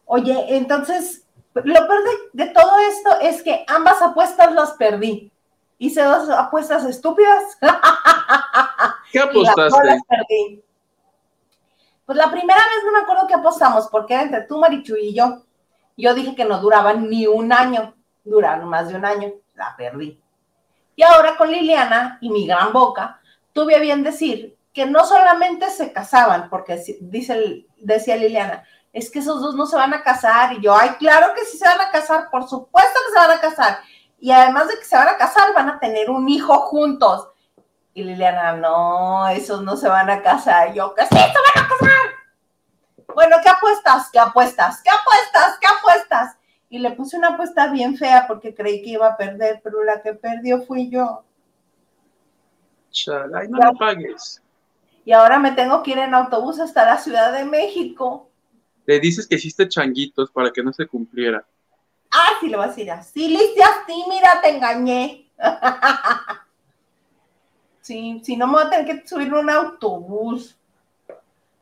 [0.07, 5.33] Oye, entonces, lo peor de, todo esto es que ambas apuestas las perdí.
[5.79, 7.59] Hice dos apuestas estúpidas.
[9.13, 10.01] ¿Qué apostaste?
[10.09, 10.63] perdí.
[12.07, 15.15] Pues la primera vez no me acuerdo qué apostamos, porque era entre tú, Marichu y
[15.15, 15.43] yo.
[15.97, 20.21] Yo dije que no duraban ni un año, duraron más de un año, la perdí.
[20.95, 23.21] Y ahora con Liliana y mi gran boca,
[23.53, 29.19] tuve a bien decir que no solamente se casaban, porque dice, decía Liliana, es que
[29.19, 30.53] esos dos no se van a casar.
[30.53, 33.39] Y yo, ay, claro que sí se van a casar, por supuesto que se van
[33.39, 33.79] a casar.
[34.19, 37.29] Y además de que se van a casar, van a tener un hijo juntos.
[37.95, 40.73] Y Liliana, no, esos no se van a casar.
[40.75, 42.17] yo, que sí, se van a casar.
[43.15, 44.11] Bueno, ¿qué apuestas?
[44.13, 44.83] ¿Qué apuestas?
[44.83, 45.59] ¿Qué apuestas?
[45.59, 46.37] ¿Qué apuestas?
[46.69, 50.03] Y le puse una apuesta bien fea porque creí que iba a perder, pero la
[50.03, 51.25] que perdió fui yo.
[52.91, 54.43] Chalay, no lo pagues.
[55.05, 58.29] Y ahora me tengo que ir en autobús hasta la Ciudad de México.
[58.87, 61.47] Le dices que hiciste changuitos para que no se cumpliera.
[62.19, 63.29] Ah, sí, le vas a decir así.
[63.29, 65.31] Lice así, mira, te engañé.
[67.83, 70.59] sí, si no me voy a tener que subir un autobús.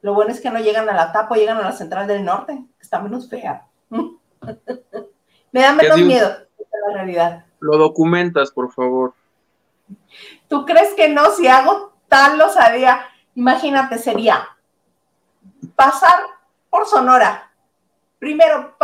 [0.01, 2.64] Lo bueno es que no llegan a la Tapo, llegan a la Central del Norte,
[2.77, 3.67] que está menos fea.
[5.51, 6.37] Me da menos miedo,
[6.87, 7.45] la realidad.
[7.59, 9.14] Lo documentas, por favor.
[10.49, 11.33] ¿Tú crees que no?
[11.33, 13.07] Si hago tal lo sabía.
[13.35, 14.47] Imagínate, sería
[15.75, 16.21] pasar
[16.71, 17.51] por Sonora.
[18.25, 18.75] Primero,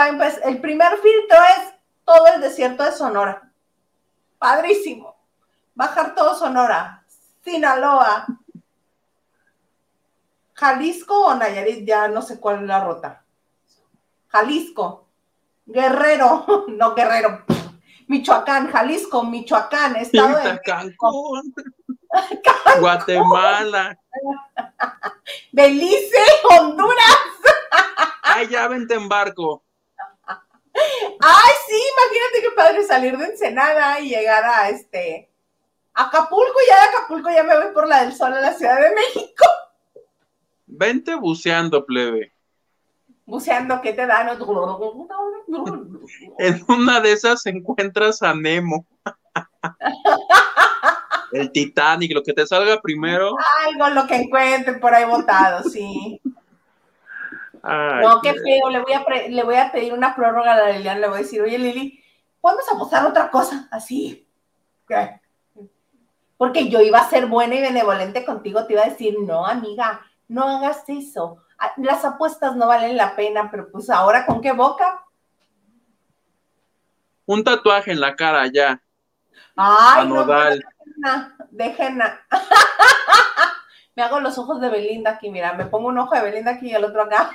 [0.45, 1.73] el primer filtro es
[2.05, 3.51] todo el desierto de Sonora.
[4.39, 5.17] Padrísimo.
[5.75, 7.03] Bajar todo Sonora.
[7.43, 8.27] Sinaloa,
[10.53, 13.25] Jalisco o Nayarit, ya no sé cuál es la ruta.
[14.29, 15.09] Jalisco,
[15.65, 17.47] Guerrero, no Guerrero,
[18.09, 21.55] Michoacán, Jalisco, Michoacán, Estado de Cancún,
[22.79, 23.99] Guatemala,
[25.53, 27.31] Belice, Honduras.
[28.35, 29.63] Ay, ya vente en barco.
[30.25, 35.31] Ay, sí, imagínate qué padre salir de Ensenada y llegar a este
[35.93, 38.81] Acapulco, y ya de Acapulco ya me voy por la del sol a la Ciudad
[38.81, 39.45] de México.
[40.67, 42.33] Vente buceando, plebe.
[43.27, 44.29] Buceando, ¿qué te dan?
[46.39, 48.87] en una de esas encuentras a Nemo.
[51.33, 53.37] El Titanic, lo que te salga primero.
[53.67, 56.21] Algo lo que encuentre por ahí botado, sí.
[57.63, 61.01] No, qué feo, le voy, a le voy a pedir una prórroga a la Liliana,
[61.01, 62.03] le voy a decir, oye Lili,
[62.41, 64.27] podemos apostar otra cosa, así.
[66.37, 70.01] Porque yo iba a ser buena y benevolente contigo, te iba a decir, no, amiga,
[70.29, 71.45] no hagas eso.
[71.59, 75.05] Ah, las apuestas no valen la pena, pero pues ahora con qué boca.
[77.27, 78.83] Un tatuaje en la cara ya.
[79.55, 80.27] Ay, no,
[84.01, 86.69] me hago los ojos de Belinda aquí, mira, me pongo un ojo de Belinda aquí
[86.71, 87.31] y el otro acá.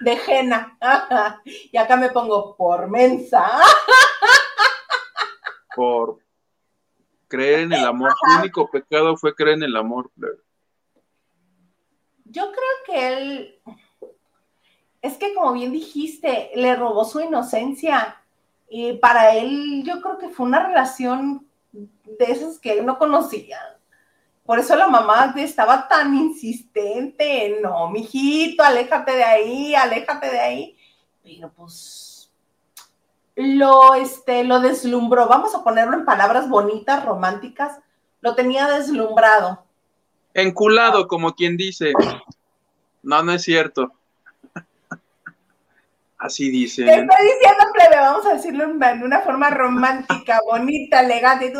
[0.00, 0.76] de Jena.
[1.44, 3.48] y acá me pongo por mensa.
[5.76, 6.18] por
[7.28, 8.12] creer en el amor.
[8.12, 10.10] Su único pecado fue creer en el amor.
[12.24, 13.62] Yo creo que él,
[15.00, 18.20] es que como bien dijiste, le robó su inocencia.
[18.68, 23.58] Y para él, yo creo que fue una relación de esas que no conocía.
[24.44, 30.76] Por eso la mamá estaba tan insistente, no, mijito, aléjate de ahí, aléjate de ahí.
[31.22, 32.32] Pero pues
[33.36, 37.78] lo, este, lo deslumbró, vamos a ponerlo en palabras bonitas, románticas,
[38.20, 39.64] lo tenía deslumbrado.
[40.34, 41.92] Enculado, como quien dice.
[43.02, 43.92] No, no es cierto.
[46.20, 46.84] Así dice.
[46.84, 51.50] Te estoy diciendo, plebe, vamos a decirlo en una forma romántica, bonita, elegante.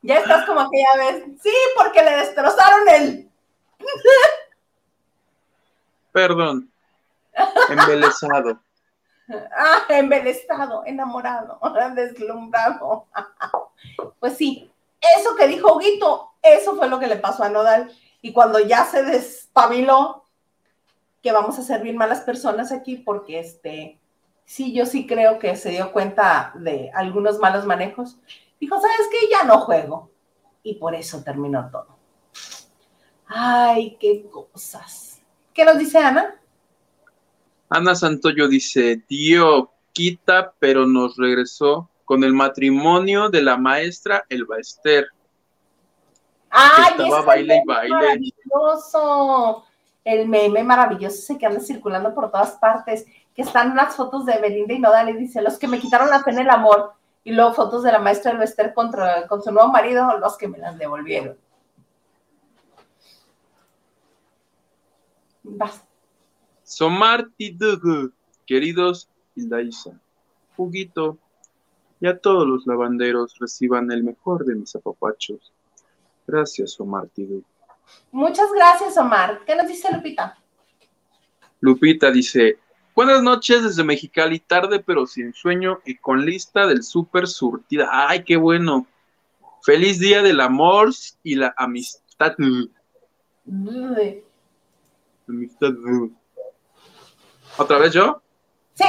[0.00, 1.24] Ya estás como aquella vez.
[1.42, 3.30] Sí, porque le destrozaron el.
[6.12, 6.72] Perdón.
[7.68, 8.58] Embelesado.
[9.56, 11.60] Ah, embelestado, enamorado,
[11.94, 13.06] deslumbrado.
[14.18, 14.68] Pues sí,
[15.00, 17.92] eso que dijo Huguito, eso fue lo que le pasó a Nodal.
[18.22, 20.24] Y cuando ya se despabiló,
[21.22, 23.98] que vamos a ser bien malas personas aquí, porque este,
[24.44, 28.18] sí, yo sí creo que se dio cuenta de algunos malos manejos.
[28.60, 29.28] Dijo, ¿sabes qué?
[29.30, 30.10] Ya no juego.
[30.62, 31.96] Y por eso terminó todo.
[33.26, 35.20] Ay, qué cosas.
[35.54, 36.40] ¿Qué nos dice Ana?
[37.68, 44.58] Ana Santoyo dice, Dio quita, pero nos regresó con el matrimonio de la maestra Elba
[44.58, 45.06] Ester.
[46.50, 47.94] ¡Ay, Estaba baile y baile.
[47.94, 49.64] maravilloso!
[50.10, 54.40] El meme maravilloso ese que anda circulando por todas partes, que están unas fotos de
[54.40, 57.52] Belinda y Nodal y dice, los que me quitaron la pena el amor, y luego
[57.54, 60.76] fotos de la maestra del Bester contra, con su nuevo marido, los que me las
[60.78, 61.36] devolvieron.
[66.64, 68.10] Somarti Dugu,
[68.44, 69.92] queridos Hilda Isa,
[70.56, 71.18] Juguito,
[72.00, 75.52] y a todos los lavanderos reciban el mejor de mis apapachos.
[76.26, 77.49] Gracias, Somarti Dugu.
[78.12, 79.40] Muchas gracias, Omar.
[79.46, 80.36] ¿Qué nos dice Lupita?
[81.60, 82.58] Lupita dice,
[82.94, 87.88] buenas noches desde Mexicali, tarde pero sin sueño y con lista del súper surtida.
[87.90, 88.86] ¡Ay, qué bueno!
[89.62, 90.90] Feliz día del amor
[91.22, 92.34] y la amistad.
[93.46, 94.24] Uy.
[95.28, 95.72] Amistad.
[97.58, 98.22] ¿Otra vez yo?
[98.74, 98.84] Sí,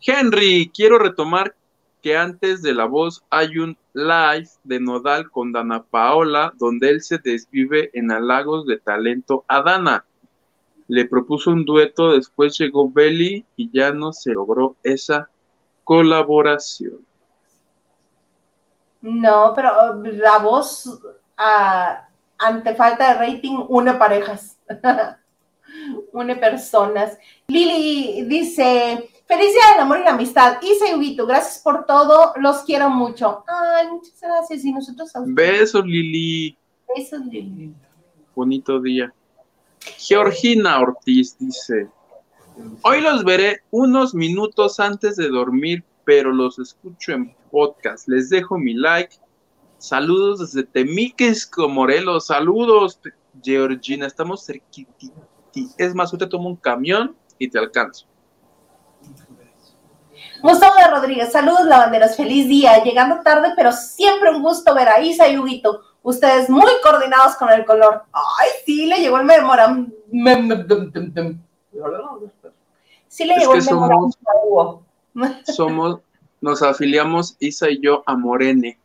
[0.00, 1.54] Henry, quiero retomar
[2.02, 7.02] que antes de la voz hay un live de Nodal con Dana Paola, donde él
[7.02, 10.04] se desvive en halagos de talento a Dana.
[10.88, 15.28] Le propuso un dueto, después llegó Belly y ya no se logró esa
[15.84, 16.98] colaboración.
[19.02, 21.00] no, pero uh, la voz
[21.36, 24.58] ah, ante falta de rating une parejas,
[26.12, 27.18] une personas.
[27.48, 30.58] Lili dice, feliz día del amor y la amistad.
[30.60, 33.44] Isa y Huguito, gracias por todo, los quiero mucho.
[33.46, 34.64] Ay, muchas gracias.
[34.64, 35.22] Y nosotros a.
[35.24, 36.58] Besos, Lili.
[36.96, 37.72] Besos, Lili.
[38.34, 39.14] Bonito día.
[39.98, 41.88] Georgina Ortiz dice,
[42.82, 48.08] hoy los veré unos minutos antes de dormir, pero los escucho en podcast.
[48.08, 49.16] Les dejo mi like.
[49.78, 52.26] Saludos desde Temiquesco, Morelos.
[52.26, 52.98] Saludos,
[53.42, 54.08] Georgina.
[54.08, 55.12] Estamos cerquititi.
[55.78, 58.09] Es más, ahorita tomo un camión y te alcanzo.
[60.42, 62.82] Gustavo de Rodríguez, saludos lavanderos, feliz día.
[62.82, 65.82] Llegando tarde, pero siempre un gusto ver a Isa y Huguito.
[66.02, 68.04] Ustedes muy coordinados con el color.
[68.12, 69.92] Ay, sí, le llegó el memoram.
[73.08, 74.80] Sí le Es llegó el memoram somos-.
[75.44, 76.00] Somos,
[76.40, 78.78] nos afiliamos Isa y yo a Morene.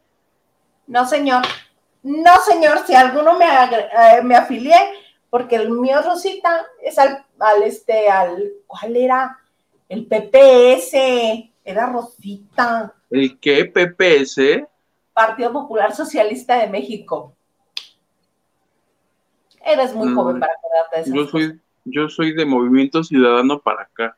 [0.88, 1.43] No, señor.
[2.03, 4.76] No, señor, si alguno me, eh, me afilié,
[5.30, 9.39] porque el mío Rosita es al, al este, al, ¿cuál era?
[9.88, 10.94] El PPS,
[11.64, 13.66] era Rosita, ¿El qué?
[13.66, 14.68] PPS.
[15.14, 17.34] Partido Popular Socialista de México.
[19.64, 21.14] Eres muy Mm, joven para acordarte de eso.
[21.16, 24.18] Yo soy, yo soy de Movimiento Ciudadano para acá.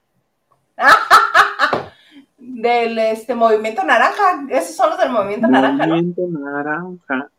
[2.38, 5.96] Del este, Movimiento Naranja, esos son los del Movimiento Naranja, ¿no?
[5.96, 7.30] Movimiento Naranja.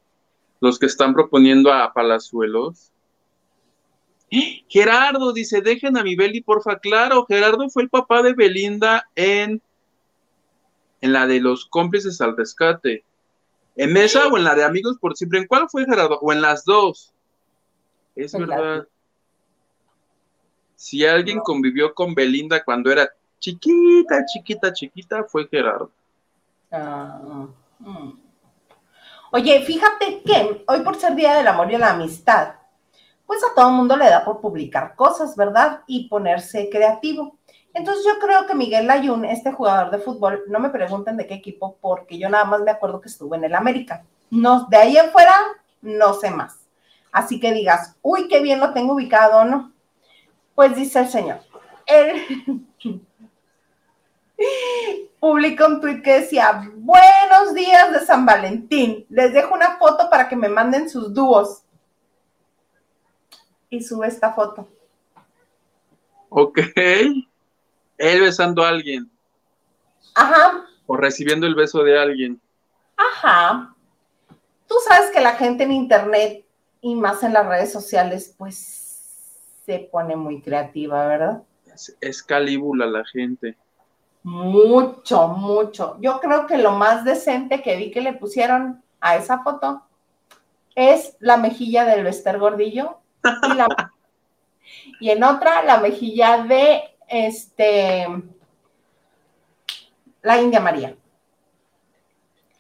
[0.61, 2.93] Los que están proponiendo a Palazuelos.
[4.31, 4.65] ¡Eh!
[4.69, 6.79] Gerardo dice, dejen a mi Beli, porfa.
[6.79, 9.63] Claro, Gerardo fue el papá de Belinda en,
[11.01, 13.05] en la de los cómplices al rescate.
[13.77, 15.39] ¿En esa o en la de amigos por siempre?
[15.39, 16.19] ¿En cuál fue Gerardo?
[16.21, 17.13] ¿O en las dos?
[18.17, 18.87] Es En verdad.
[20.75, 23.09] Si alguien convivió con Belinda cuando era
[23.41, 25.91] chiquita, chiquita, chiquita, fue Gerardo.
[26.71, 27.49] Ah,
[27.79, 28.13] mm.
[29.33, 32.55] Oye, fíjate que hoy por ser Día del Amor y la Amistad,
[33.29, 35.83] pues a todo mundo le da por publicar cosas, ¿verdad?
[35.87, 37.37] Y ponerse creativo.
[37.75, 41.35] Entonces yo creo que Miguel Layún, este jugador de fútbol, no me pregunten de qué
[41.35, 44.03] equipo, porque yo nada más me acuerdo que estuvo en el América.
[44.31, 45.35] No, de ahí en fuera,
[45.83, 46.67] no sé más.
[47.13, 49.75] Así que digas, uy, qué bien lo tengo ubicado, ¿no?
[50.55, 51.41] Pues dice el señor,
[51.85, 52.65] él
[55.21, 60.31] publicó un tuit que decía, buenos días de San Valentín, les dejo una foto para
[60.31, 61.65] que me manden sus dúos.
[63.71, 64.69] Y sube esta foto.
[66.31, 66.59] Ok.
[67.99, 69.11] Él besando a alguien
[70.15, 72.41] Ajá, o recibiendo el beso de alguien.
[72.97, 73.75] ajá.
[74.67, 76.45] Tú sabes que la gente en internet
[76.81, 81.43] y más en las redes sociales, pues se pone muy creativa, ¿verdad?
[81.75, 83.57] Es, es calíbula la gente.
[84.23, 85.97] Mucho, mucho.
[86.01, 89.83] Yo creo que lo más decente que vi que le pusieron a esa foto
[90.75, 93.93] es la mejilla del Bester Gordillo y, la-
[95.01, 98.07] y en otra la mejilla de este
[100.23, 100.97] la India María.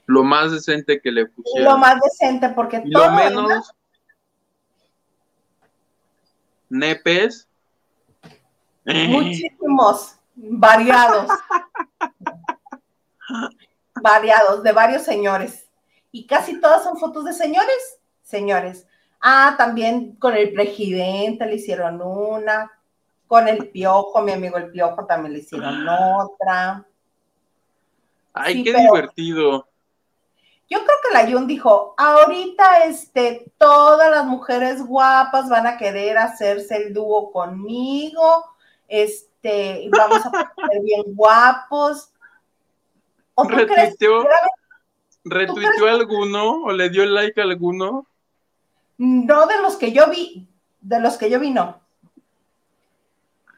[0.06, 1.72] Lo más decente que le pusieron.
[1.72, 3.74] lo más decente porque Y todo lo demás, menos
[6.70, 7.48] nepes.
[8.84, 11.28] Muchísimos variados.
[14.00, 15.68] variados de varios señores.
[16.10, 18.86] Y casi todas son fotos de señores, señores.
[19.20, 22.70] Ah, también con el presidente le hicieron una,
[23.26, 26.86] con el piojo, mi amigo el piojo también le hicieron otra.
[28.32, 29.66] Ay, qué divertido.
[30.70, 36.18] Yo creo que la Jun dijo, ahorita este, todas las mujeres guapas van a querer
[36.18, 38.44] hacerse el dúo conmigo,
[38.86, 40.30] este, vamos a
[40.70, 42.12] ser bien guapos.
[43.34, 44.26] ¿O ¿Retuiteó,
[45.24, 48.06] ¿retuiteó alguno o le dio like a alguno?
[48.98, 50.48] No de los que yo vi,
[50.80, 51.80] de los que yo vi no.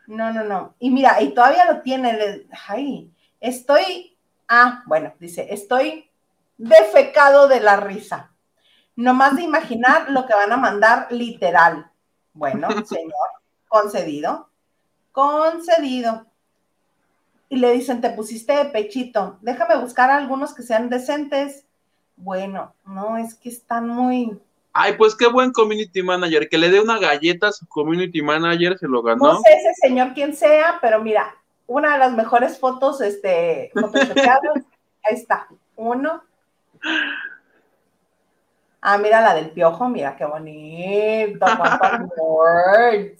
[0.06, 0.74] No, no, no.
[0.78, 2.46] Y mira, y todavía lo tiene.
[2.66, 3.10] Ay,
[3.40, 4.16] estoy,
[4.48, 6.10] ah, bueno, dice, estoy
[6.58, 8.30] defecado de la risa.
[8.96, 11.90] No más de imaginar lo que van a mandar literal.
[12.34, 13.28] Bueno, señor,
[13.68, 14.50] concedido,
[15.12, 16.26] concedido.
[17.48, 21.64] Y le dicen, te pusiste de pechito, déjame buscar algunos que sean decentes.
[22.16, 24.40] Bueno, no, es que están muy...
[24.72, 28.78] Ay, pues qué buen community manager, que le dé una galleta a su community manager,
[28.78, 29.32] se lo ganó.
[29.32, 31.34] No sé ese señor quién sea, pero mira,
[31.66, 33.72] una de las mejores fotos, este,
[35.04, 36.22] ahí está, uno,
[38.82, 41.46] Ah, mira la del piojo, mira qué bonito.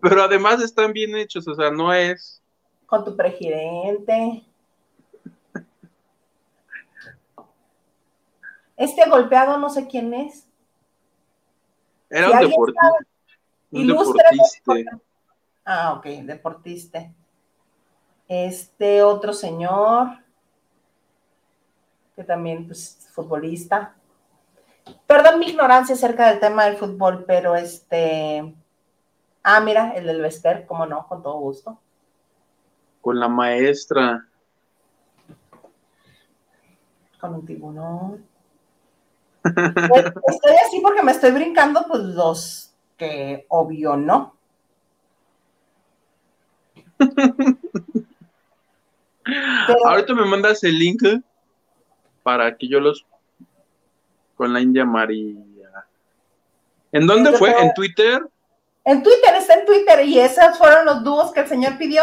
[0.00, 2.42] Pero además están bien hechos, o sea, no es.
[2.86, 4.42] Con tu presidente.
[8.84, 10.46] Este golpeado no sé quién es.
[12.10, 12.92] Era un, deportista,
[13.70, 15.00] un deportista.
[15.64, 17.10] Ah, ok, deportista.
[18.28, 20.18] Este otro señor
[22.14, 23.96] que también, pues, futbolista.
[25.06, 28.54] Perdón mi ignorancia acerca del tema del fútbol, pero este.
[29.42, 31.80] Ah, mira, el del Vester, cómo no, con todo gusto.
[33.00, 34.28] Con la maestra.
[37.18, 38.33] Con un tiburón.
[39.44, 44.34] Pues, estoy así porque me estoy brincando, pues los que obvio no.
[49.84, 51.02] Ahorita me mandas el link
[52.22, 53.04] para que yo los
[54.36, 55.38] con la India María.
[56.90, 57.50] ¿En dónde fue?
[57.60, 58.26] ¿En Twitter?
[58.84, 62.02] En Twitter, está en Twitter y esos fueron los dúos que el señor pidió.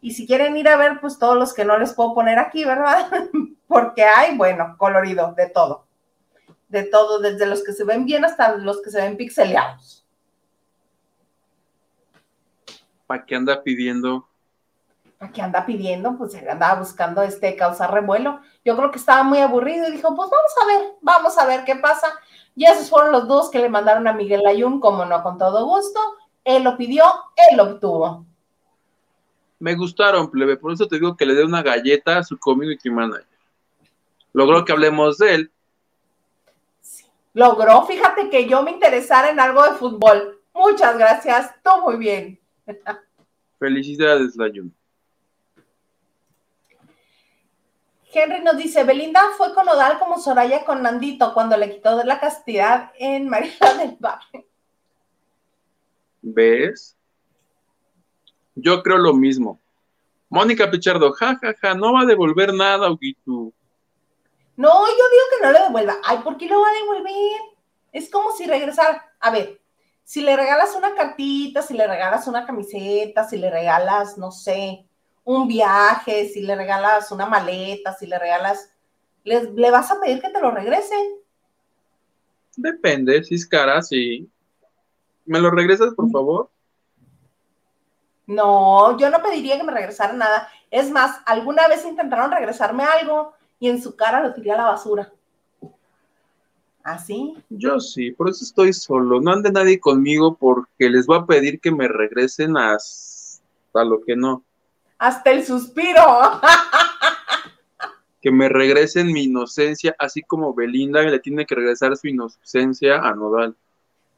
[0.00, 2.64] Y si quieren ir a ver, pues todos los que no les puedo poner aquí,
[2.64, 3.08] ¿verdad?
[3.66, 5.87] Porque hay, bueno, colorido, de todo.
[6.68, 10.04] De todo, desde los que se ven bien hasta los que se ven pixeleados.
[13.06, 14.28] ¿Para qué anda pidiendo
[15.32, 16.16] ¿qué anda pidiendo?
[16.16, 18.40] Pues él andaba buscando este causar revuelo.
[18.64, 21.64] Yo creo que estaba muy aburrido y dijo, pues vamos a ver, vamos a ver
[21.64, 22.06] qué pasa.
[22.54, 25.66] Y esos fueron los dos que le mandaron a Miguel Ayun, como no, con todo
[25.66, 25.98] gusto.
[26.44, 27.04] Él lo pidió,
[27.50, 28.26] él lo obtuvo.
[29.58, 32.90] Me gustaron, plebe, por eso te digo que le dé una galleta a su community
[32.90, 33.26] manager.
[34.32, 35.52] Logró que hablemos de él.
[37.38, 40.42] Logró, fíjate que yo me interesara en algo de fútbol.
[40.52, 42.40] Muchas gracias, todo muy bien.
[43.60, 44.74] Felicidades, Layun.
[48.12, 52.06] Henry nos dice, Belinda fue con Odal como Soraya con Nandito cuando le quitó de
[52.06, 54.44] la castidad en María del Barrio.
[56.20, 56.96] ¿Ves?
[58.56, 59.60] Yo creo lo mismo.
[60.28, 63.52] Mónica Pichardo, jajaja, ja, ja, no va a devolver nada, Huguito.
[64.58, 65.98] No, yo digo que no le devuelva.
[66.04, 67.40] Ay, ¿por qué lo va a devolver?
[67.92, 69.14] Es como si regresara.
[69.20, 69.60] A ver,
[70.02, 74.84] si le regalas una cartita, si le regalas una camiseta, si le regalas, no sé,
[75.22, 78.68] un viaje, si le regalas una maleta, si le regalas,
[79.22, 80.96] ¿le, vas a pedir que te lo regrese?
[82.56, 84.28] Depende, si es cara, sí.
[85.24, 86.50] ¿Me lo regresas, por favor?
[88.26, 90.48] No, yo no pediría que me regresara nada.
[90.68, 94.64] Es más, alguna vez intentaron regresarme algo y en su cara lo tiré a la
[94.64, 95.12] basura.
[96.82, 97.34] ¿Así?
[97.50, 99.20] Yo sí, por eso estoy solo.
[99.20, 104.16] No ande nadie conmigo porque les voy a pedir que me regresen hasta lo que
[104.16, 104.42] no
[104.98, 106.02] hasta el suspiro.
[108.20, 113.14] que me regresen mi inocencia, así como Belinda le tiene que regresar su inocencia a
[113.14, 113.56] Nodal.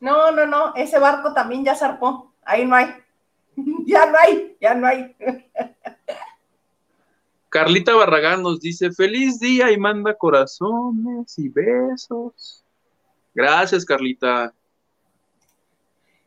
[0.00, 2.32] No, no, no, ese barco también ya zarpó.
[2.42, 2.94] Ahí no hay.
[3.86, 5.14] ya no hay, ya no hay.
[7.50, 12.64] Carlita Barragán nos dice, feliz día y manda corazones y besos.
[13.34, 14.54] Gracias, Carlita.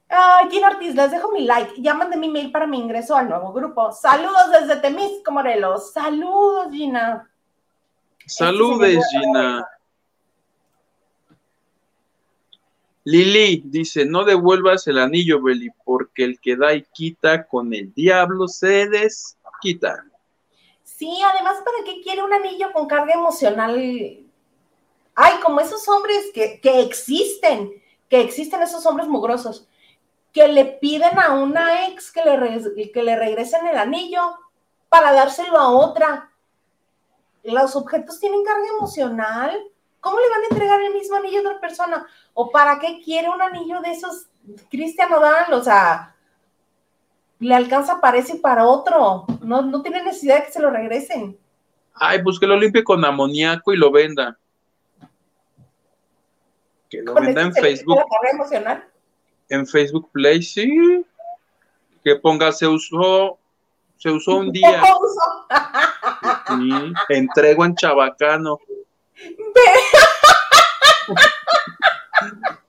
[0.10, 1.82] Ay, Gina Ortiz, les dejo mi like.
[1.82, 3.92] Ya mandé mi mail para mi ingreso al nuevo grupo.
[3.94, 5.94] Saludos desde Temisco, Morelos.
[5.94, 7.32] Saludos, Gina.
[8.26, 9.66] Saludes, Gina.
[13.06, 17.94] Lili dice, no devuelvas el anillo, Beli, porque el que da y quita con el
[17.94, 20.06] diablo se desquita.
[21.04, 23.76] Sí, además, ¿para qué quiere un anillo con carga emocional?
[23.76, 27.74] Ay, como esos hombres que, que existen,
[28.08, 29.68] que existen esos hombres mugrosos
[30.32, 34.22] que le piden a una ex que le, que le regresen el anillo
[34.88, 36.32] para dárselo a otra.
[37.44, 39.62] los objetos tienen carga emocional.
[40.00, 42.08] ¿Cómo le van a entregar el mismo anillo a otra persona?
[42.34, 44.28] ¿O para qué quiere un anillo de esos
[44.72, 45.52] Cristian Nodal?
[45.54, 46.16] O sea,
[47.44, 49.26] le alcanza para ese y para otro.
[49.42, 51.38] No, no tiene necesidad de que se lo regresen.
[51.94, 54.38] Ay, pues que lo limpie con amoníaco y lo venda.
[56.90, 58.00] Que lo venda en Facebook.
[58.32, 58.88] emocional?
[59.50, 61.06] En Facebook Play, sí.
[62.04, 63.38] Que ponga se usó,
[63.98, 64.82] se usó un día.
[66.48, 68.60] Sí, entrego en Chabacano.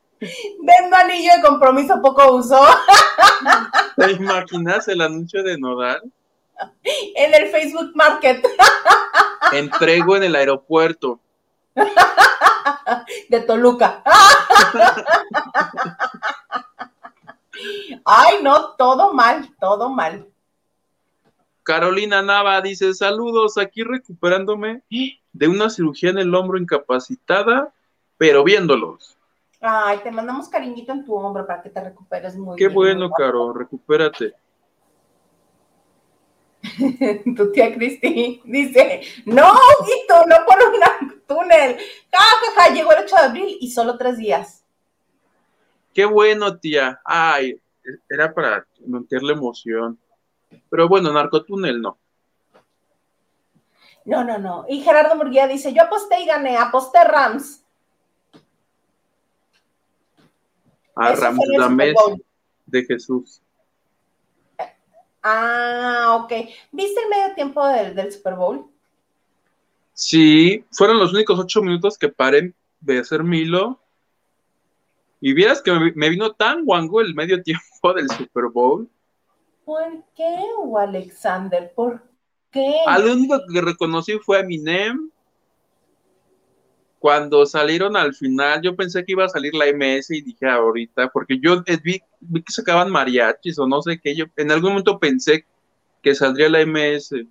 [0.60, 2.58] Vendo anillo de compromiso poco uso.
[3.96, 6.02] ¿Te imaginas el anuncio de Nodal?
[7.14, 8.46] En el Facebook Market.
[9.52, 11.20] Entrego en el aeropuerto.
[13.28, 14.02] De Toluca.
[18.04, 20.26] Ay, no, todo mal, todo mal.
[21.62, 24.82] Carolina Nava dice, saludos, aquí recuperándome
[25.32, 27.72] de una cirugía en el hombro incapacitada,
[28.18, 29.16] pero viéndolos.
[29.66, 33.52] Ay, te mandamos cariñito en tu hombro para que te recuperes muy Qué bueno, Caro,
[33.52, 34.34] recupérate.
[37.36, 39.54] tu tía Cristi dice, no,
[39.84, 41.78] Guito, no por un túnel.
[42.12, 44.64] Ja, llegó el 8 de abril y solo tres días.
[45.94, 47.00] Qué bueno, tía.
[47.02, 47.58] Ay,
[48.08, 49.98] era para la emoción.
[50.68, 51.98] Pero bueno, narcotúnel no.
[54.04, 54.66] No, no, no.
[54.68, 57.63] Y Gerardo Murguía dice, yo aposté y gané, aposté Rams.
[60.96, 61.94] A Ramés
[62.66, 63.40] de Jesús.
[65.22, 66.32] Ah, ok.
[66.70, 68.66] ¿Viste el medio tiempo del, Super Bowl?
[69.94, 73.80] Sí, fueron los únicos ocho minutos que paré de hacer Milo.
[75.20, 78.88] Y vieras que me, vino tan guango el medio tiempo del Super Bowl.
[79.64, 80.36] ¿Por qué,
[80.78, 81.72] Alexander?
[81.74, 82.02] ¿Por
[82.50, 82.76] qué?
[82.86, 85.10] Al único que reconocí fue a Eminem
[87.04, 91.10] cuando salieron al final, yo pensé que iba a salir la MS y dije ahorita,
[91.10, 94.98] porque yo vi, vi que sacaban mariachis o no sé qué, yo en algún momento
[94.98, 95.44] pensé
[96.02, 97.26] que saldría la MS.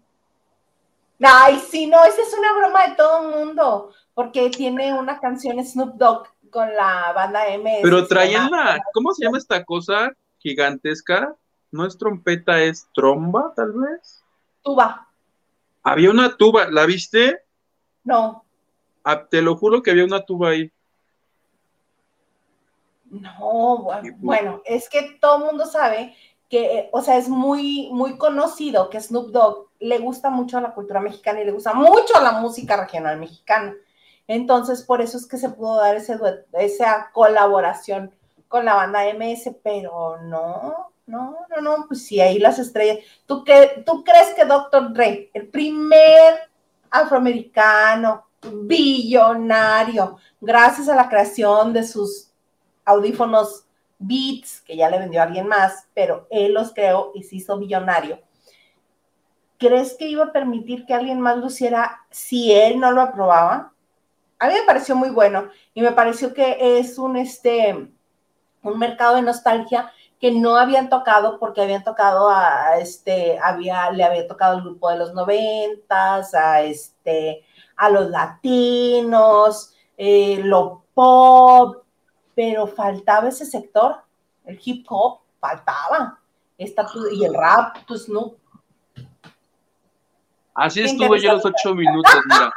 [1.20, 5.58] Ay, sí, no, esa es una broma de todo el mundo, porque tiene una canción
[5.66, 7.80] Snoop Dogg con la banda MS.
[7.82, 11.36] Pero traían la, ¿cómo se llama esta cosa gigantesca?
[11.72, 14.24] ¿No es trompeta, es tromba, tal vez?
[14.62, 15.08] Tuba.
[15.82, 17.42] Había una tuba, ¿la viste?
[18.04, 18.44] No.
[19.04, 20.72] Ah, te lo juro que había una tuba ahí.
[23.10, 23.88] No,
[24.18, 26.16] bueno, es que todo el mundo sabe
[26.50, 30.74] que, o sea, es muy, muy conocido que Snoop Dogg le gusta mucho a la
[30.74, 33.76] cultura mexicana y le gusta mucho a la música regional mexicana.
[34.28, 36.18] Entonces, por eso es que se pudo dar ese
[36.54, 38.12] esa colaboración
[38.48, 43.00] con la banda MS, pero no, no, no, no, pues sí, ahí las estrellas.
[43.26, 44.94] ¿Tú, qué, ¿Tú crees que Dr.
[44.94, 46.50] Dre, el primer
[46.90, 52.32] afroamericano billonario, gracias a la creación de sus
[52.86, 53.66] audífonos
[54.00, 57.58] Beats, que ya le vendió a alguien más, pero él los creó y se hizo
[57.58, 58.20] billonario.
[59.58, 63.72] ¿Crees que iba a permitir que alguien más lo hiciera si él no lo aprobaba?
[64.40, 67.90] A mí me pareció muy bueno y me pareció que es un, este,
[68.62, 74.04] un mercado de nostalgia que no habían tocado porque habían tocado a este, había, le
[74.04, 77.44] había tocado el grupo de los noventas, a este,
[77.84, 81.84] a los latinos, eh, lo pop,
[82.34, 83.98] pero faltaba ese sector,
[84.46, 86.18] el hip hop, faltaba.
[86.58, 88.38] Esta, y el rap, tu Snoop.
[90.54, 92.54] Así estuvo yo los ocho minutos, mira.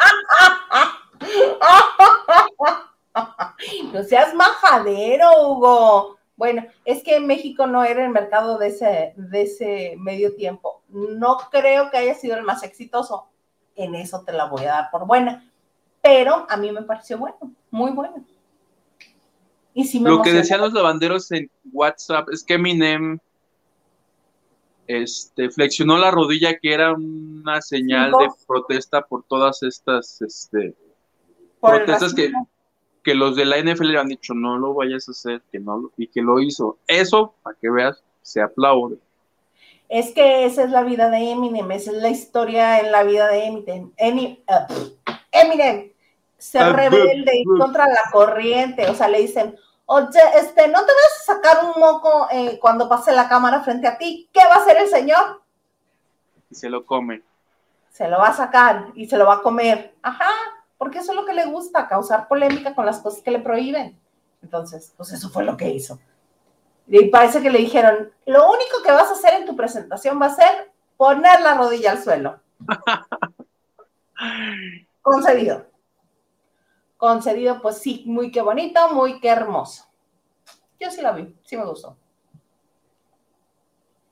[3.93, 6.19] no seas majadero, Hugo.
[6.37, 10.83] Bueno, es que México no era el mercado de ese, de ese medio tiempo.
[10.89, 13.27] No creo que haya sido el más exitoso
[13.77, 15.49] en eso te la voy a dar por buena.
[16.03, 17.37] Pero a mí me pareció bueno,
[17.71, 18.25] muy bueno.
[19.75, 23.19] Y me Lo que decían los lavanderos en WhatsApp es que Eminem
[24.87, 30.75] este, flexionó la rodilla, que era una señal de protesta por todas estas este,
[31.61, 32.33] protestas que,
[33.03, 35.91] que, los de la NFL le han dicho, no lo vayas a hacer, que no
[35.97, 36.79] y que lo hizo.
[36.87, 38.99] Eso, para que veas, se aplaude.
[39.89, 43.29] Es que esa es la vida de Eminem, esa es la historia en la vida
[43.29, 43.93] de Eminem.
[44.49, 45.93] Uh, Eminem
[46.39, 49.57] se ah, rebelde contra la corriente, o sea, le dicen,
[49.87, 53.87] oye, este, no te vas a sacar un moco eh, cuando pase la cámara frente
[53.87, 55.43] a ti, ¿qué va a hacer el señor?
[56.51, 57.23] Y se lo come.
[57.91, 59.95] Se lo va a sacar y se lo va a comer.
[60.03, 60.31] Ajá,
[60.77, 63.99] porque eso es lo que le gusta, causar polémica con las cosas que le prohíben.
[64.43, 65.99] Entonces, pues eso fue lo que hizo.
[66.89, 70.27] Y parece que le dijeron, lo único que vas a hacer en tu presentación va
[70.27, 72.41] a ser poner la rodilla al suelo.
[75.03, 75.67] Concedido.
[76.97, 79.85] Concedido, pues sí, muy qué bonito, muy qué hermoso.
[80.81, 81.97] Yo sí la vi, sí me gustó.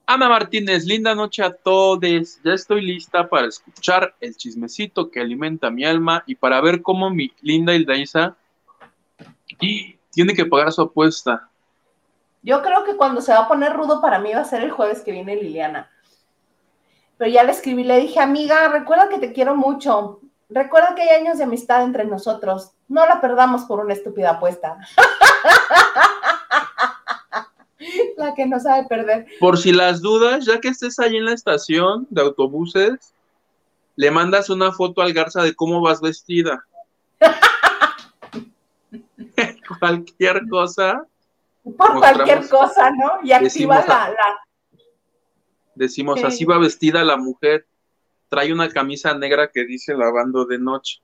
[0.07, 2.39] Ana Martínez, linda noche a todos.
[2.45, 7.09] Ya estoy lista para escuchar el chismecito que alimenta mi alma y para ver cómo
[7.09, 8.37] mi linda Hildaisa
[10.11, 11.49] tiene que pagar su apuesta.
[12.45, 14.71] Yo creo que cuando se va a poner rudo para mí va a ser el
[14.71, 15.91] jueves que viene Liliana.
[17.17, 20.21] Pero ya le escribí, le dije, amiga, recuerda que te quiero mucho.
[20.51, 22.73] Recuerda que hay años de amistad entre nosotros.
[22.87, 24.77] No la perdamos por una estúpida apuesta.
[28.19, 29.27] la que no sabe perder.
[29.41, 33.15] Por si las dudas, ya que estés ahí en la estación de autobuses,
[33.97, 36.63] le mandas una foto al Garza de cómo vas vestida.
[39.81, 41.07] cualquier cosa.
[41.65, 43.19] Por cualquier cosa, ¿no?
[43.23, 44.15] Y activa la,
[45.75, 47.67] Decimos, así va vestida la mujer.
[48.29, 51.01] Trae una camisa negra que dice lavando de noche.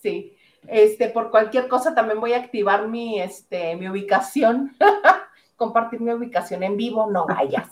[0.00, 0.36] Sí.
[0.66, 4.76] Este, por cualquier cosa también voy a activar mi, este, mi ubicación.
[5.56, 7.68] Compartir mi ubicación en vivo, no vayas.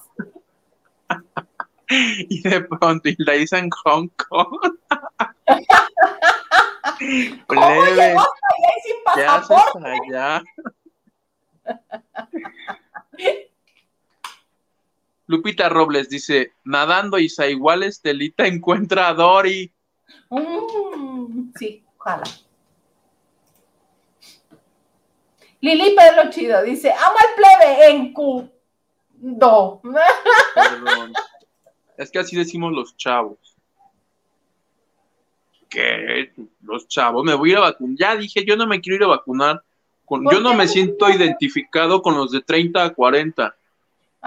[1.88, 4.78] y de pronto, y la hice en Hong Kong.
[7.46, 8.24] ¿Cómo llegó allá
[8.84, 9.88] sin pasaporte?
[9.88, 10.42] allá?
[15.26, 19.72] Lupita Robles dice, nadando Isa, igual Estelita encuentra a Dory.
[20.28, 22.24] Mm, sí, ojalá.
[25.60, 28.50] Lili Pedro Chido dice, amo al plebe en Q.
[29.22, 29.82] Do.
[30.54, 31.12] Perdón.
[31.98, 33.38] Es que así decimos los chavos.
[35.68, 36.32] ¿Qué?
[36.62, 37.96] Los chavos, me voy a ir a vacunar.
[37.98, 39.62] Ya dije, yo no me quiero ir a vacunar.
[40.10, 43.54] Con, yo no me siento identificado con los de 30 a 40.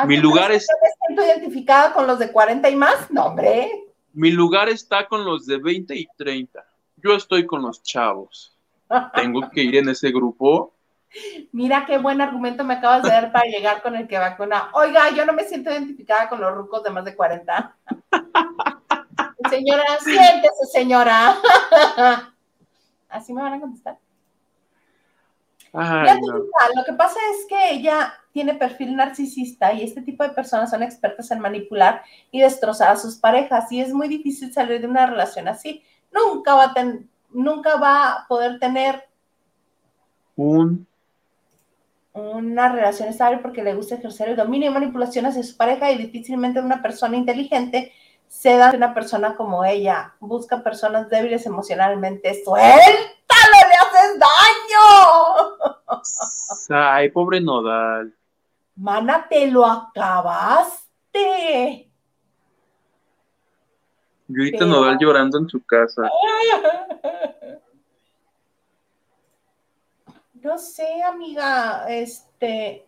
[0.06, 0.66] Mi lugar es.
[0.72, 3.12] ¿No me siento identificada con los de 40 y más?
[3.12, 3.70] No, hombre.
[4.14, 6.66] Mi lugar está con los de 20 y 30.
[6.96, 8.58] Yo estoy con los chavos.
[9.14, 10.74] Tengo que ir en ese grupo.
[11.52, 14.70] Mira qué buen argumento me acabas de dar para llegar con el que vacuna.
[14.72, 17.76] Oiga, yo no me siento identificada con los rucos de más de 40.
[19.50, 21.36] señora, siéntese, señora.
[23.10, 23.98] Así me van a contestar.
[25.74, 30.84] Lo que pasa es que ella tiene perfil narcisista y este tipo de personas son
[30.84, 35.06] expertas en manipular y destrozar a sus parejas y es muy difícil salir de una
[35.06, 35.84] relación así.
[36.12, 36.74] Nunca va a,
[37.32, 39.04] nunca va a poder tener
[40.36, 40.88] un
[42.14, 45.98] una relación estable porque le gusta ejercer el dominio y manipulación hacia su pareja y
[45.98, 47.92] difícilmente una persona inteligente
[48.28, 50.14] se da una persona como ella.
[50.20, 52.44] Busca personas débiles emocionalmente.
[52.44, 53.23] ¡Suéltalo!
[54.04, 54.84] ¡Le haces daño!
[56.70, 58.14] Ay, pobre Nodal.
[58.76, 60.82] Mana, te lo acabaste.
[64.30, 66.10] Y ahorita Nodal llorando en su casa.
[70.34, 72.86] No sé, amiga, este,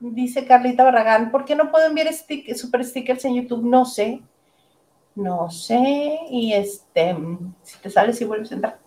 [0.00, 2.08] dice Carlita Barragán, ¿por qué no puedo enviar
[2.56, 3.62] super stickers en YouTube?
[3.64, 4.20] No sé,
[5.14, 7.16] no sé, y este,
[7.62, 8.79] si te sales y vuelves a entrar.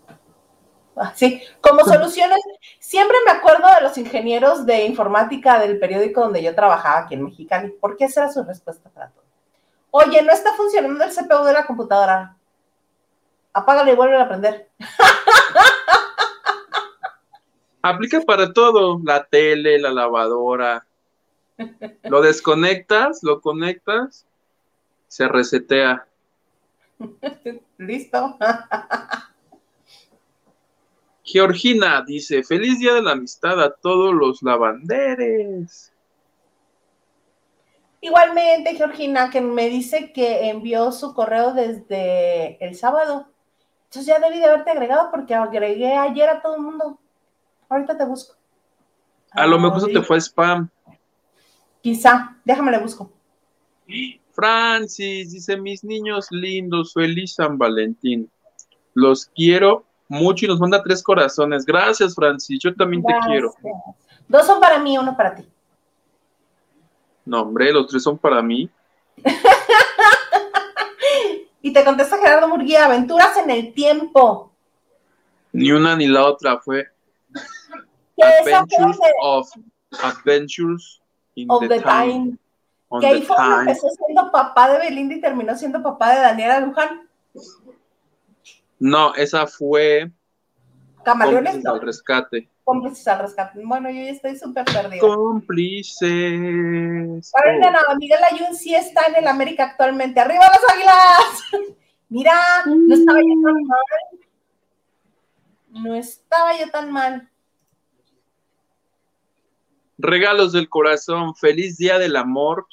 [0.96, 2.40] Ah, sí, como soluciones,
[2.80, 7.24] siempre me acuerdo de los ingenieros de informática del periódico donde yo trabajaba aquí en
[7.24, 9.24] Mexicali, porque esa era su respuesta para todo.
[9.90, 12.36] Oye, no está funcionando el CPU de la computadora.
[13.54, 14.70] Apágalo y vuelve a aprender.
[17.82, 20.86] Aplica para todo, la tele, la lavadora.
[22.04, 24.26] Lo desconectas, lo conectas,
[25.08, 26.06] se resetea.
[27.78, 28.38] Listo.
[31.24, 35.94] Georgina dice, feliz día de la amistad a todos los lavanderes.
[38.02, 43.28] Igualmente, Georgina, que me dice que envió su correo desde el sábado.
[43.86, 47.00] Entonces ya debí de haberte agregado porque agregué ayer a todo el mundo.
[47.70, 48.36] Ahorita te busco.
[49.32, 50.70] A lo mejor se te fue spam.
[51.82, 53.10] Quizá, déjame le busco.
[54.34, 58.30] Francis dice: Mis niños lindos, feliz San Valentín.
[58.94, 61.66] Los quiero mucho y nos manda tres corazones.
[61.66, 62.60] Gracias, Francis.
[62.62, 63.54] Yo también te quiero.
[64.28, 65.48] Dos son para mí, uno para ti.
[67.26, 68.70] No, hombre, los tres son para mí.
[71.62, 74.52] y te contesta Gerardo Murguía: Aventuras en el tiempo.
[75.52, 76.88] Ni una ni la otra, fue
[78.22, 79.50] Adventures of
[80.02, 81.02] Adventures
[81.36, 82.38] in the, time.
[83.00, 86.60] que ahí fue cuando empezó siendo papá de Belinda y terminó siendo papá de Daniela
[86.60, 87.08] Luján.
[88.84, 90.12] No, esa fue
[91.06, 91.66] Camaleones.
[91.66, 92.50] Al rescate.
[92.66, 93.62] Cómplices al rescate.
[93.64, 95.00] Bueno, yo ya estoy súper perdida.
[95.00, 96.02] Cómplices.
[97.34, 97.60] Ahora, oh.
[97.60, 100.20] nada, Miguel Ayun sí está en el América actualmente.
[100.20, 101.44] ¡Arriba las águilas!
[102.10, 102.34] Mira,
[102.66, 102.92] mm.
[102.92, 103.80] estaba yo tan mal.
[105.70, 107.30] No estaba yo tan mal.
[109.98, 112.68] Regalos del corazón, feliz día del amor.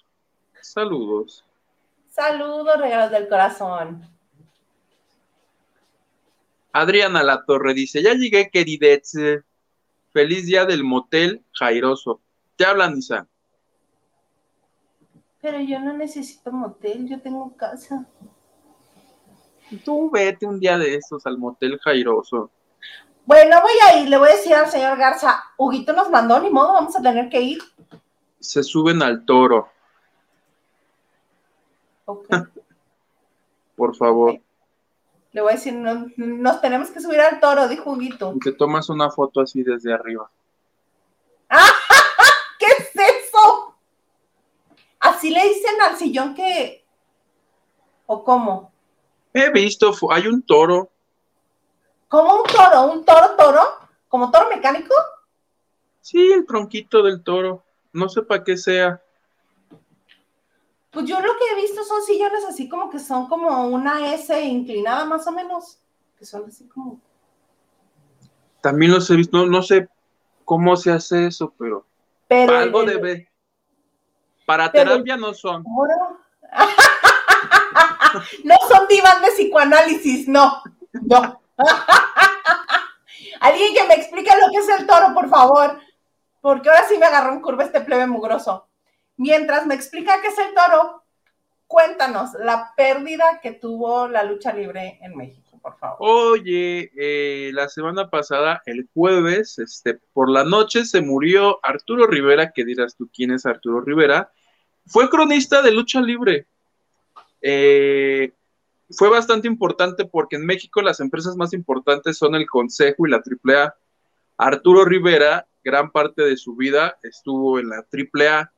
[0.61, 1.45] Saludos.
[2.09, 4.20] Saludos, regalos del corazón.
[6.73, 9.13] Adriana La Torre dice, ya llegué, queridez.
[10.13, 12.21] Feliz día del motel Jairoso.
[12.57, 13.27] Te hablan, Isa.
[15.41, 18.07] Pero yo no necesito motel, yo tengo casa.
[19.85, 22.51] Tú vete un día de estos al motel Jairoso.
[23.25, 26.51] Bueno, voy a ir, le voy a decir al señor Garza, Huguito nos mandó, ni
[26.51, 27.63] modo, vamos a tener que ir.
[28.41, 29.69] Se suben al toro.
[32.07, 32.29] Ok.
[33.77, 34.41] Por favor.
[35.33, 38.33] Le voy a decir, no- nos tenemos que subir al toro, dijo Huguito.
[38.37, 40.31] Y te tomas una foto así desde arriba.
[42.59, 43.77] ¿Qué es eso?
[44.99, 46.85] Así le dicen al sillón que...
[48.07, 48.73] ¿O cómo?
[49.33, 50.91] He visto, hay un toro.
[52.09, 52.83] ¿Como un toro?
[52.93, 53.61] ¿Un toro toro?
[54.09, 54.93] ¿Como toro mecánico?
[56.01, 57.63] Sí, el tronquito del toro.
[57.93, 59.01] No sé para qué sea.
[60.91, 64.41] Pues yo lo que he visto son sillones así como que son como una S
[64.43, 65.79] inclinada más o menos.
[66.19, 67.01] Que son así como...
[68.61, 69.89] También los he visto, no, no sé
[70.45, 71.87] cómo se hace eso, pero
[72.29, 73.31] Pero algo el- debe.
[74.45, 75.65] Para pero- terapia no son.
[78.45, 80.61] No son divas de psicoanálisis, no.
[80.93, 81.41] No.
[83.41, 85.79] Alguien que me explique lo que es el toro, por favor.
[86.41, 88.67] Porque ahora sí me agarró en curva este plebe mugroso.
[89.21, 91.03] Mientras me explica qué es el toro,
[91.67, 95.99] cuéntanos la pérdida que tuvo la lucha libre en México, por favor.
[96.01, 102.53] Oye, eh, la semana pasada, el jueves, este, por la noche se murió Arturo Rivera,
[102.53, 104.33] que dirás tú quién es Arturo Rivera.
[104.87, 106.47] Fue cronista de lucha libre.
[107.43, 108.33] Eh,
[108.89, 113.19] fue bastante importante porque en México las empresas más importantes son el Consejo y la
[113.23, 113.75] AAA.
[114.39, 118.51] Arturo Rivera, gran parte de su vida estuvo en la AAA,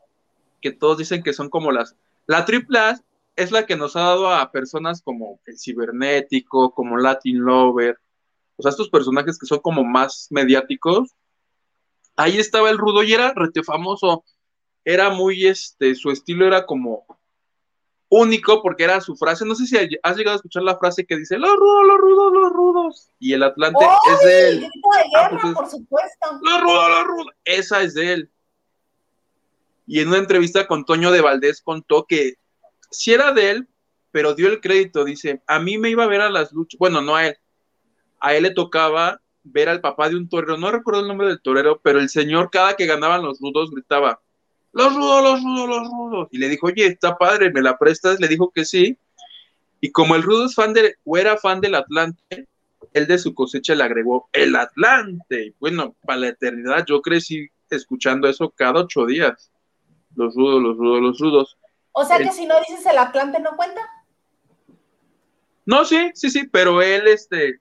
[0.62, 1.94] que todos dicen que son como las...
[2.26, 3.00] La AAA
[3.36, 7.98] es la que nos ha dado a personas como el cibernético, como Latin Lover,
[8.56, 11.10] o sea, estos personajes que son como más mediáticos.
[12.16, 14.24] Ahí estaba el rudo y era rete famoso.
[14.84, 17.04] Era muy, este, su estilo era como
[18.08, 19.44] único porque era su frase.
[19.46, 22.32] No sé si has llegado a escuchar la frase que dice, los rudos, los rudos,
[22.34, 23.08] los rudos.
[23.18, 24.58] Y el Atlante es de él.
[24.60, 26.26] Grito de Ah, pues es- por supuesto.
[26.42, 27.32] Los rudos, los rudos.
[27.44, 28.30] Esa es de él.
[29.86, 32.34] Y en una entrevista con Toño de Valdés contó que
[32.90, 33.68] si era de él,
[34.12, 35.04] pero dio el crédito.
[35.04, 36.78] Dice, a mí me iba a ver a las luchas.
[36.78, 37.36] Bueno, no a él.
[38.20, 40.56] A él le tocaba ver al papá de un torero.
[40.56, 44.20] No recuerdo el nombre del torero, pero el señor cada que ganaban los rudos gritaba,
[44.72, 46.28] los rudos, los rudos, los rudos.
[46.30, 48.20] Y le dijo, oye, está padre, ¿me la prestas?
[48.20, 48.96] Le dijo que sí.
[49.80, 52.46] Y como el rudo es fan de, o era fan del Atlante,
[52.92, 55.54] él de su cosecha le agregó el Atlante.
[55.58, 59.51] Bueno, para la eternidad yo crecí escuchando eso cada ocho días.
[60.14, 61.58] Los rudos, los rudos, los rudos.
[61.92, 63.80] O sea que El- si no dices el Atlante, ¿no cuenta?
[65.64, 67.60] No, sí, sí, sí, pero él, este,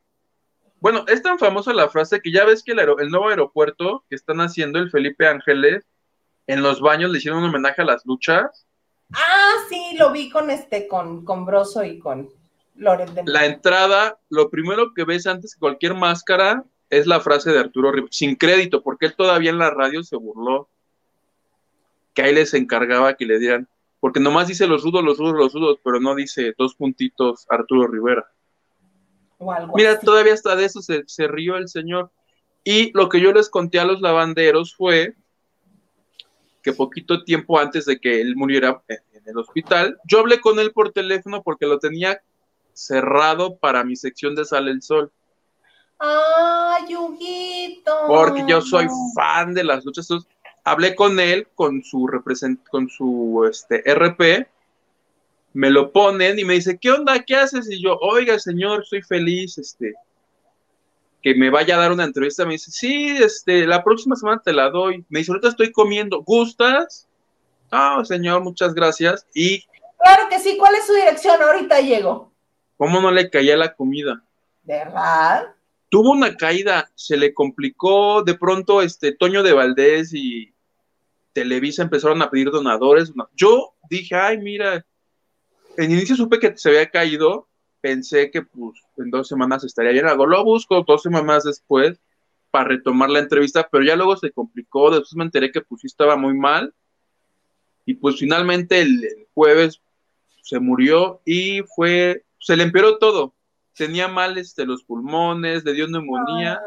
[0.80, 4.42] bueno, es tan famosa la frase que ya ves que el, nuevo aeropuerto que están
[4.42, 5.86] haciendo el Felipe Ángeles,
[6.48, 8.66] en los baños le hicieron un homenaje a las luchas.
[9.14, 12.30] Ah, sí, lo vi con este, con, con Broso y con
[12.76, 17.52] Loret de La entrada, lo primero que ves antes que cualquier máscara es la frase
[17.52, 20.68] de Arturo Rivera, sin crédito, porque él todavía en la radio se burló,
[22.14, 23.68] que ahí les encargaba que le dieran,
[24.00, 27.88] porque nomás dice los rudos, los rudos, los rudos, pero no dice dos puntitos Arturo
[27.88, 28.30] Rivera.
[29.38, 30.06] o algo Mira, así.
[30.06, 32.12] todavía hasta de eso se, se rió el señor.
[32.64, 35.16] Y lo que yo les conté a los lavanderos fue
[36.62, 40.60] que poquito tiempo antes de que él muriera en, en el hospital, yo hablé con
[40.60, 42.22] él por teléfono porque lo tenía
[42.74, 45.12] cerrado para mi sección de Sale el Sol.
[45.98, 47.92] Ay, Huguito.
[48.08, 50.08] Porque yo soy fan de las luchas.
[50.64, 54.48] Hablé con él, con su represent con su este, RP,
[55.54, 57.24] me lo ponen y me dice, ¿qué onda?
[57.24, 57.70] ¿Qué haces?
[57.70, 59.94] Y yo, oiga, señor, estoy feliz, este,
[61.22, 62.46] que me vaya a dar una entrevista.
[62.46, 65.04] Me dice, sí, este, la próxima semana te la doy.
[65.10, 67.08] Me dice, ahorita estoy comiendo, ¿gustas?
[67.72, 69.26] Ah, señor, muchas gracias.
[69.34, 69.64] Y
[70.04, 71.42] Claro que sí, ¿cuál es su dirección?
[71.42, 72.32] Ahorita llego.
[72.78, 74.24] cómo no le caía la comida.
[74.64, 75.54] ¿De verdad?
[75.92, 80.54] Tuvo una caída, se le complicó, de pronto este Toño de Valdés y
[81.34, 83.12] Televisa empezaron a pedir donadores.
[83.36, 84.86] Yo dije, ay, mira,
[85.76, 87.50] en inicio supe que se había caído,
[87.82, 92.00] pensé que pues en dos semanas estaría bien, lo busco dos semanas después
[92.52, 95.88] para retomar la entrevista, pero ya luego se complicó, después me enteré que pues sí
[95.88, 96.74] estaba muy mal.
[97.86, 99.82] Y pues finalmente el, el jueves
[100.42, 103.34] se murió y fue, se le empeoró todo
[103.76, 106.60] tenía mal este, los pulmones, le dio neumonía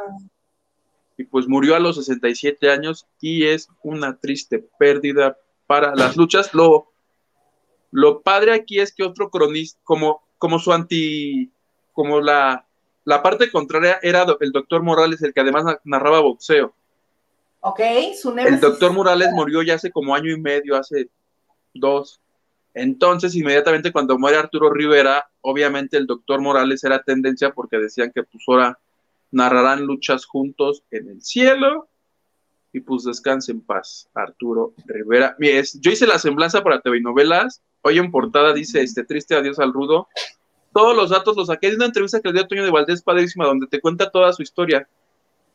[1.17, 6.53] y pues murió a los 67 años y es una triste pérdida para las luchas.
[6.55, 6.93] Lo,
[7.91, 11.53] lo padre aquí es que otro cronista, como, como su anti,
[11.93, 12.67] como la,
[13.05, 16.75] la parte contraria era el doctor Morales, el que además narraba boxeo.
[17.61, 17.81] Ok,
[18.21, 21.09] su El doctor Morales murió ya hace como año y medio, hace
[21.73, 22.21] dos.
[22.75, 28.25] Entonces, inmediatamente cuando muere Arturo Rivera, obviamente el doctor Morales era tendencia porque decían que
[28.25, 28.79] pues ahora
[29.31, 31.89] narrarán luchas juntos en el cielo
[32.73, 35.37] y pues descanse en paz, Arturo Rivera.
[35.39, 39.73] yo hice la semblanza para TV novelas, hoy en portada dice este triste adiós al
[39.73, 40.09] rudo.
[40.73, 43.47] Todos los datos los saqué de una entrevista que le dio Toño de Valdés Padrísima,
[43.47, 44.89] donde te cuenta toda su historia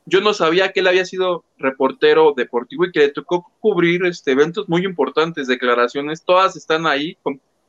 [0.10, 4.32] yo no sabía que él había sido reportero deportivo y que le tocó cubrir este,
[4.32, 7.18] eventos muy importantes, declaraciones, todas están ahí.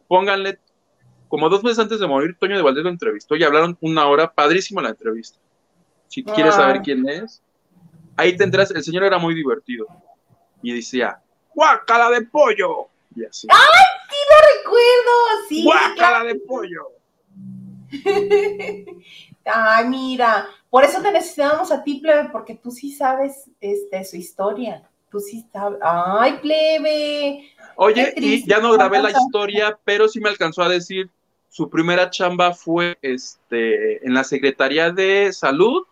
[0.08, 0.58] Pónganle,
[1.28, 4.32] como dos meses antes de morir, Toño de Valdés lo entrevistó y hablaron una hora,
[4.32, 5.38] padrísima la entrevista.
[6.08, 6.82] Si quieres saber ah.
[6.82, 7.42] quién es,
[8.16, 9.86] ahí tendrás, el señor era muy divertido
[10.62, 11.20] y decía,
[11.54, 12.88] ¡guácala de pollo!
[13.14, 13.46] Y así.
[13.50, 15.12] ¡Ay, sí lo recuerdo!
[15.48, 16.92] Sí, ¡guácala de pollo!
[19.52, 24.16] Ay, mira, por eso te necesitábamos a ti, plebe, porque tú sí sabes este, su
[24.16, 24.88] historia.
[25.10, 25.78] Tú sí sabes.
[25.82, 27.50] Ay, plebe.
[27.76, 31.10] Oye, y ya no grabé la historia, pero sí me alcanzó a decir,
[31.48, 35.84] su primera chamba fue este, en la Secretaría de Salud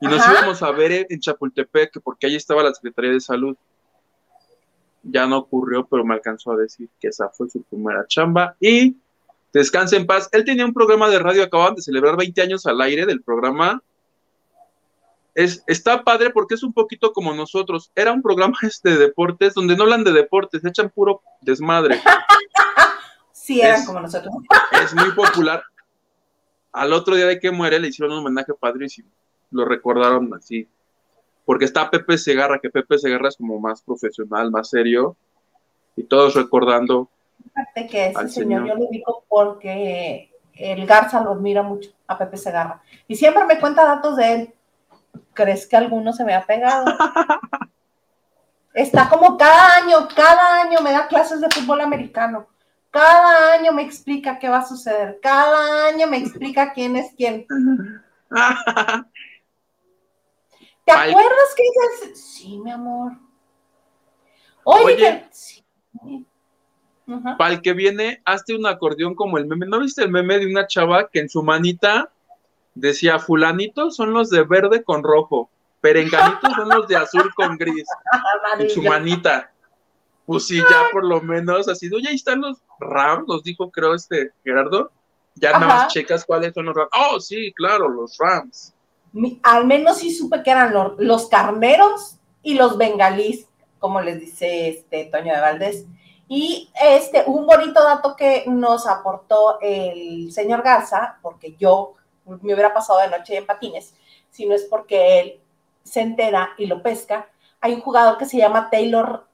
[0.00, 3.56] y nos íbamos a ver en Chapultepec, porque ahí estaba la Secretaría de Salud.
[5.02, 8.56] Ya no ocurrió, pero me alcanzó a decir que esa fue su primera chamba.
[8.60, 8.96] Y
[9.52, 10.28] Descanse en paz.
[10.32, 13.82] Él tenía un programa de radio, acababan de celebrar 20 años al aire del programa.
[15.34, 17.90] Es, está padre porque es un poquito como nosotros.
[17.94, 22.00] Era un programa este de deportes donde no hablan de deportes, echan puro desmadre.
[23.32, 24.32] sí, eran como nosotros.
[24.82, 25.62] es muy popular.
[26.72, 29.10] Al otro día de que muere le hicieron un homenaje padrísimo.
[29.50, 30.68] Lo recordaron así.
[31.44, 35.16] Porque está Pepe Segarra, que Pepe Segarra es como más profesional, más serio.
[35.96, 37.10] Y todos recordando
[37.42, 42.36] Fíjate que ese señor, yo lo digo porque el Garza lo admira mucho, a Pepe
[42.36, 42.82] Segarra.
[43.08, 44.54] Y siempre me cuenta datos de él.
[45.32, 46.84] ¿Crees que alguno se me ha pegado?
[48.74, 52.46] Está como cada año, cada año me da clases de fútbol americano.
[52.90, 55.18] Cada año me explica qué va a suceder.
[55.22, 57.46] Cada año me explica quién es quién.
[60.84, 63.12] ¿Te acuerdas que ella Sí, mi amor.
[64.64, 65.64] Oye, sí.
[67.38, 69.66] Para el que viene, hazte un acordeón como el meme.
[69.66, 72.10] ¿No viste el meme de una chava que en su manita
[72.74, 75.50] decía, fulanitos son los de verde con rojo,
[75.80, 77.86] perenganitos son los de azul con gris?
[78.58, 79.50] en su manita.
[80.26, 83.94] Pues sí, ya por lo menos así, oye, ahí están los Rams, los dijo creo
[83.94, 84.92] este Gerardo.
[85.34, 86.90] Ya nada más checas cuáles son los Rams.
[86.92, 88.74] Oh, sí, claro, los Rams.
[89.42, 93.46] Al menos sí supe que eran los, los carneros y los bengalís,
[93.78, 95.86] como les dice este Toño de Valdés.
[96.32, 102.72] Y este, un bonito dato que nos aportó el señor Garza, porque yo me hubiera
[102.72, 103.96] pasado de noche en patines,
[104.30, 105.40] si no es porque él
[105.82, 107.28] se entera y lo pesca.
[107.60, 109.26] Hay un jugador que se llama Taylor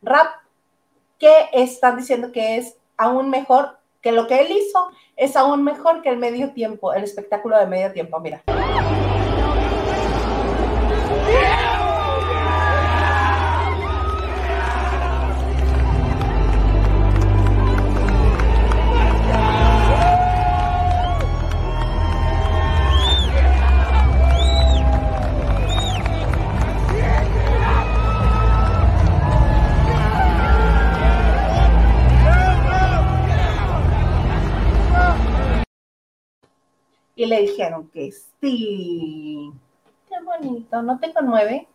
[0.00, 0.28] Rapp,
[1.18, 6.02] que están diciendo que es aún mejor que lo que él hizo, es aún mejor
[6.02, 8.20] que el medio tiempo, el espectáculo de medio tiempo.
[8.20, 8.44] Mira.
[37.16, 39.52] Y le dijeron que sí.
[40.08, 41.68] Qué bonito, ¿no te conmueve?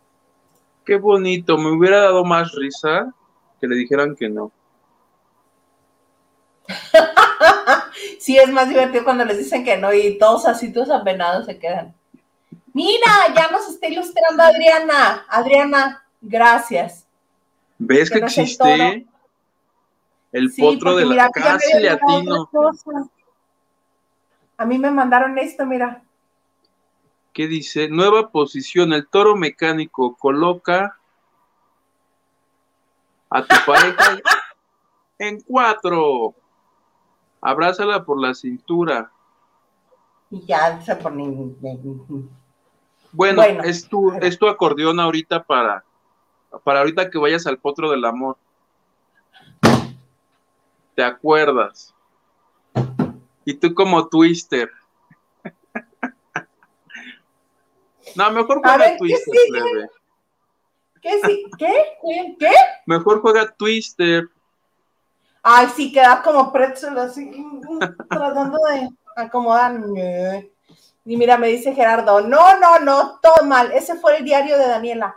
[0.84, 3.12] Qué bonito, me hubiera dado más risa
[3.60, 4.50] que le dijeran que no.
[8.18, 11.58] sí, es más divertido cuando les dicen que no y todos así, todos apenados se
[11.58, 11.94] quedan.
[12.72, 15.26] Mira, ya nos está ilustrando Adriana.
[15.28, 17.06] Adriana, gracias.
[17.78, 19.06] ¿Ves que, existe
[20.32, 22.48] el, potro de la casa latino?
[24.60, 26.02] A mí me mandaron esto, mira.
[27.32, 27.88] ¿Qué dice?
[27.88, 28.92] Nueva posición.
[28.92, 30.98] El toro mecánico coloca
[33.30, 34.18] a tu pareja
[35.18, 36.34] en cuatro.
[37.40, 39.10] Abrázala por la cintura.
[40.30, 41.54] Y ya se pone.
[43.12, 45.82] Bueno, es, tu, es tu acordeón ahorita para,
[46.64, 48.36] para ahorita que vayas al potro del amor.
[50.94, 51.94] ¿Te acuerdas?
[53.50, 54.70] Y tú como twister.
[58.14, 59.88] No, mejor juega Twister, plebe.
[61.02, 61.44] ¿Qué sí?
[61.58, 61.84] ¿Qué?
[62.00, 62.36] ¿Qué?
[62.38, 62.52] ¿Qué?
[62.86, 64.28] Mejor juega Twister.
[65.42, 67.28] Ay, sí, queda como pretzel así,
[68.08, 69.80] tratando de acomodar.
[71.04, 73.72] Y mira, me dice Gerardo, no, no, no, todo mal.
[73.72, 75.16] Ese fue el diario de Daniela.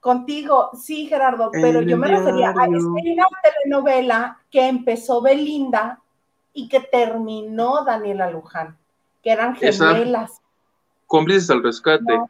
[0.00, 5.99] Contigo, sí, Gerardo, pero yo me refería a una telenovela que empezó Belinda
[6.52, 8.76] y que terminó Daniela Luján,
[9.22, 10.40] que eran gemelas.
[11.06, 12.20] Cómplices al rescate.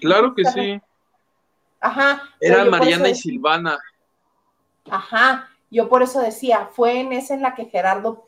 [0.00, 0.80] claro que sí.
[1.80, 2.22] Ajá.
[2.40, 3.78] Eran Mariana y Silvana.
[4.90, 5.48] Ajá.
[5.70, 8.26] Yo por eso decía, fue en esa en la que Gerardo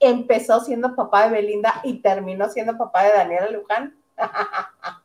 [0.00, 3.96] empezó siendo papá de Belinda y terminó siendo papá de Daniela Luján.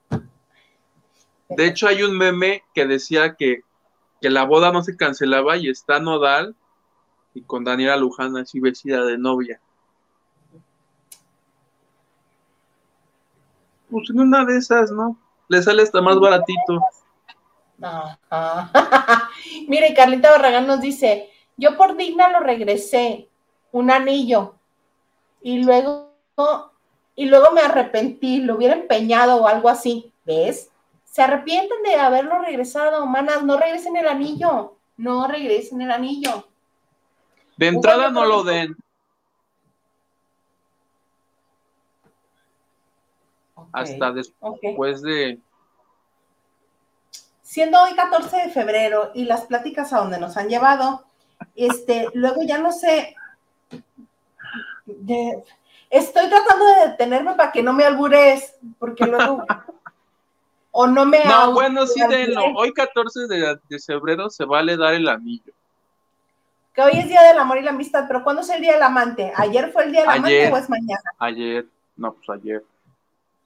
[1.49, 3.61] De hecho, hay un meme que decía que,
[4.19, 6.55] que la boda no se cancelaba y está Nodal
[7.37, 9.59] y con Daniela Luján así vestida de novia.
[13.91, 15.15] Pues en una de esas, ¿no?
[15.47, 16.81] Le sale hasta más baratito.
[19.67, 23.29] Mire, Carlita Barragán nos dice, yo por digna lo regresé,
[23.71, 24.55] un anillo,
[25.41, 26.11] y luego,
[27.15, 30.71] y luego me arrepentí, lo hubiera empeñado o algo así, ¿ves?
[31.05, 36.47] Se arrepienten de haberlo regresado, manas, no regresen el anillo, no regresen el anillo.
[37.57, 38.75] De entrada no lo den.
[43.73, 45.39] Hasta después de
[47.47, 51.05] siendo hoy 14 de febrero y las pláticas a donde nos han llevado,
[51.55, 53.15] este, luego ya no sé,
[55.89, 59.45] estoy tratando de detenerme para que no me albures, porque luego,
[60.71, 61.23] o no me...
[61.23, 62.43] No, bueno, sí, denlo.
[62.57, 65.53] Hoy 14 de, febrero se vale dar el anillo.
[66.77, 68.83] Que hoy es Día del Amor y la Amistad, pero ¿cuándo es el Día del
[68.83, 69.33] Amante?
[69.35, 71.11] ¿Ayer fue el Día del Amante o es mañana?
[71.17, 71.65] Ayer,
[71.95, 72.63] no, pues ayer.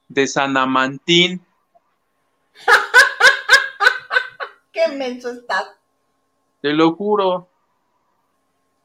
[0.09, 1.41] De San Amantín.
[4.73, 5.63] Qué menso estás.
[6.61, 7.47] Te lo juro.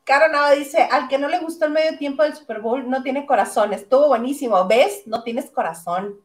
[0.05, 3.03] Caro Nava dice, al que no le gustó el medio tiempo del Super Bowl no
[3.03, 3.73] tiene corazón.
[3.73, 4.65] Estuvo buenísimo.
[4.69, 5.03] ¿Ves?
[5.07, 6.21] No tienes corazón.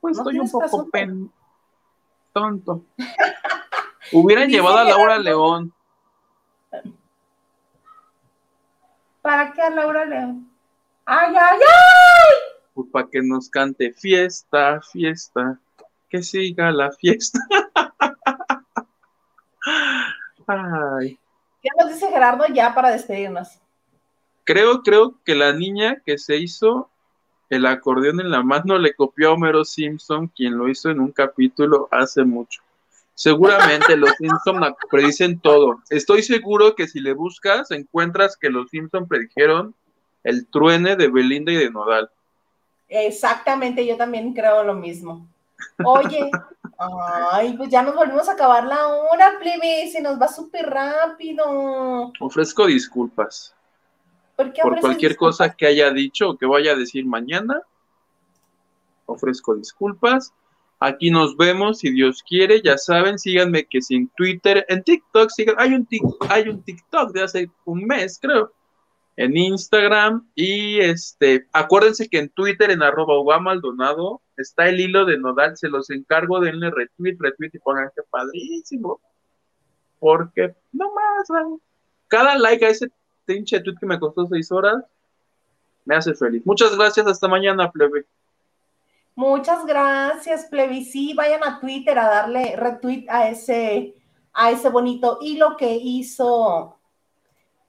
[0.00, 1.30] Pues estoy un poco pen...
[2.32, 2.82] tonto.
[4.10, 5.72] Hubieran llevado a Laura León.
[9.22, 10.50] ¿Para qué a Laura León?
[11.04, 12.36] ¡Ay, ay, ay!
[12.74, 15.58] Pues para que nos cante fiesta, fiesta
[16.08, 17.38] que siga la fiesta.
[20.46, 21.18] Ay.
[21.62, 23.60] ¿Qué nos dice Gerardo ya para despedirnos?
[24.44, 26.90] Creo, creo que la niña que se hizo
[27.50, 31.12] el acordeón en la mano le copió a Homero Simpson, quien lo hizo en un
[31.12, 32.62] capítulo hace mucho.
[33.20, 35.82] Seguramente los Simpson predicen todo.
[35.90, 39.74] Estoy seguro que si le buscas, encuentras que los Simpson predijeron
[40.24, 42.08] el truene de Belinda y de Nodal.
[42.88, 45.28] Exactamente, yo también creo lo mismo.
[45.84, 46.30] Oye,
[47.32, 52.14] ay, pues ya nos volvimos a acabar la hora, plebe, se nos va súper rápido.
[52.20, 53.54] Ofrezco disculpas.
[54.34, 57.60] ¿Por, cualquier cosa que haya dicho o que vaya a decir mañana.
[59.04, 60.32] Ofrezco disculpas.
[60.80, 65.28] Aquí nos vemos, si Dios quiere, ya saben, síganme que si en Twitter, en TikTok,
[65.28, 65.86] sigan, hay un,
[66.30, 68.52] hay un TikTok de hace un mes, creo,
[69.16, 75.18] en Instagram y este, acuérdense que en Twitter, en arroba Maldonado, está el hilo de
[75.18, 79.00] Nodal, se los encargo, denle retweet, retweet y pongan padrísimo.
[79.98, 81.28] Porque no más,
[82.08, 82.88] cada like a ese
[83.26, 84.82] pinche tweet que me costó seis horas
[85.84, 86.42] me hace feliz.
[86.46, 88.06] Muchas gracias, hasta mañana, plebe.
[89.20, 90.82] Muchas gracias, plebe.
[90.82, 93.94] Sí, vayan a Twitter a darle retweet a ese,
[94.32, 96.78] a ese bonito hilo que hizo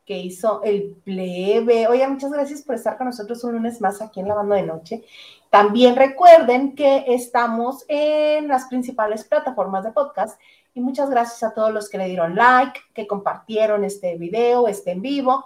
[0.06, 1.90] que hizo el plebe.
[1.90, 4.64] Oye, muchas gracias por estar con nosotros un lunes más aquí en la banda de
[4.64, 5.04] noche.
[5.50, 10.40] También recuerden que estamos en las principales plataformas de podcast
[10.74, 14.92] y muchas gracias a todos los que le dieron like, que compartieron este video, este
[14.92, 15.44] en vivo,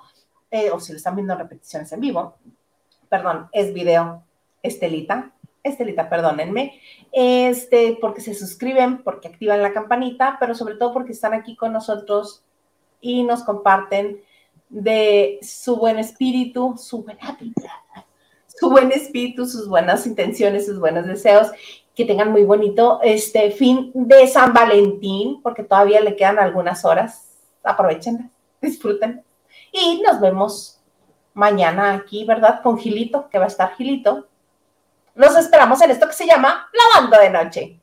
[0.52, 2.36] eh, o si lo están viendo en repeticiones en vivo.
[3.10, 4.22] Perdón, es video.
[4.66, 5.35] Estelita,
[5.66, 6.80] Estelita, perdónenme,
[7.12, 11.74] este, porque se suscriben, porque activan la campanita, pero sobre todo porque están aquí con
[11.74, 12.44] nosotros
[13.02, 14.22] y nos comparten
[14.70, 17.72] de su buen espíritu, su buena vida,
[18.48, 21.52] su buen espíritu, sus buenas intenciones, sus buenos deseos.
[21.96, 27.38] Que tengan muy bonito este fin de San Valentín, porque todavía le quedan algunas horas.
[27.64, 28.30] Aprovechen,
[28.62, 29.24] disfruten.
[29.72, 30.82] Y nos vemos
[31.34, 32.62] mañana aquí, ¿verdad?
[32.62, 34.28] Con Gilito, que va a estar Gilito.
[35.16, 37.80] Nos esperamos en esto que se llama La Banda de Noche.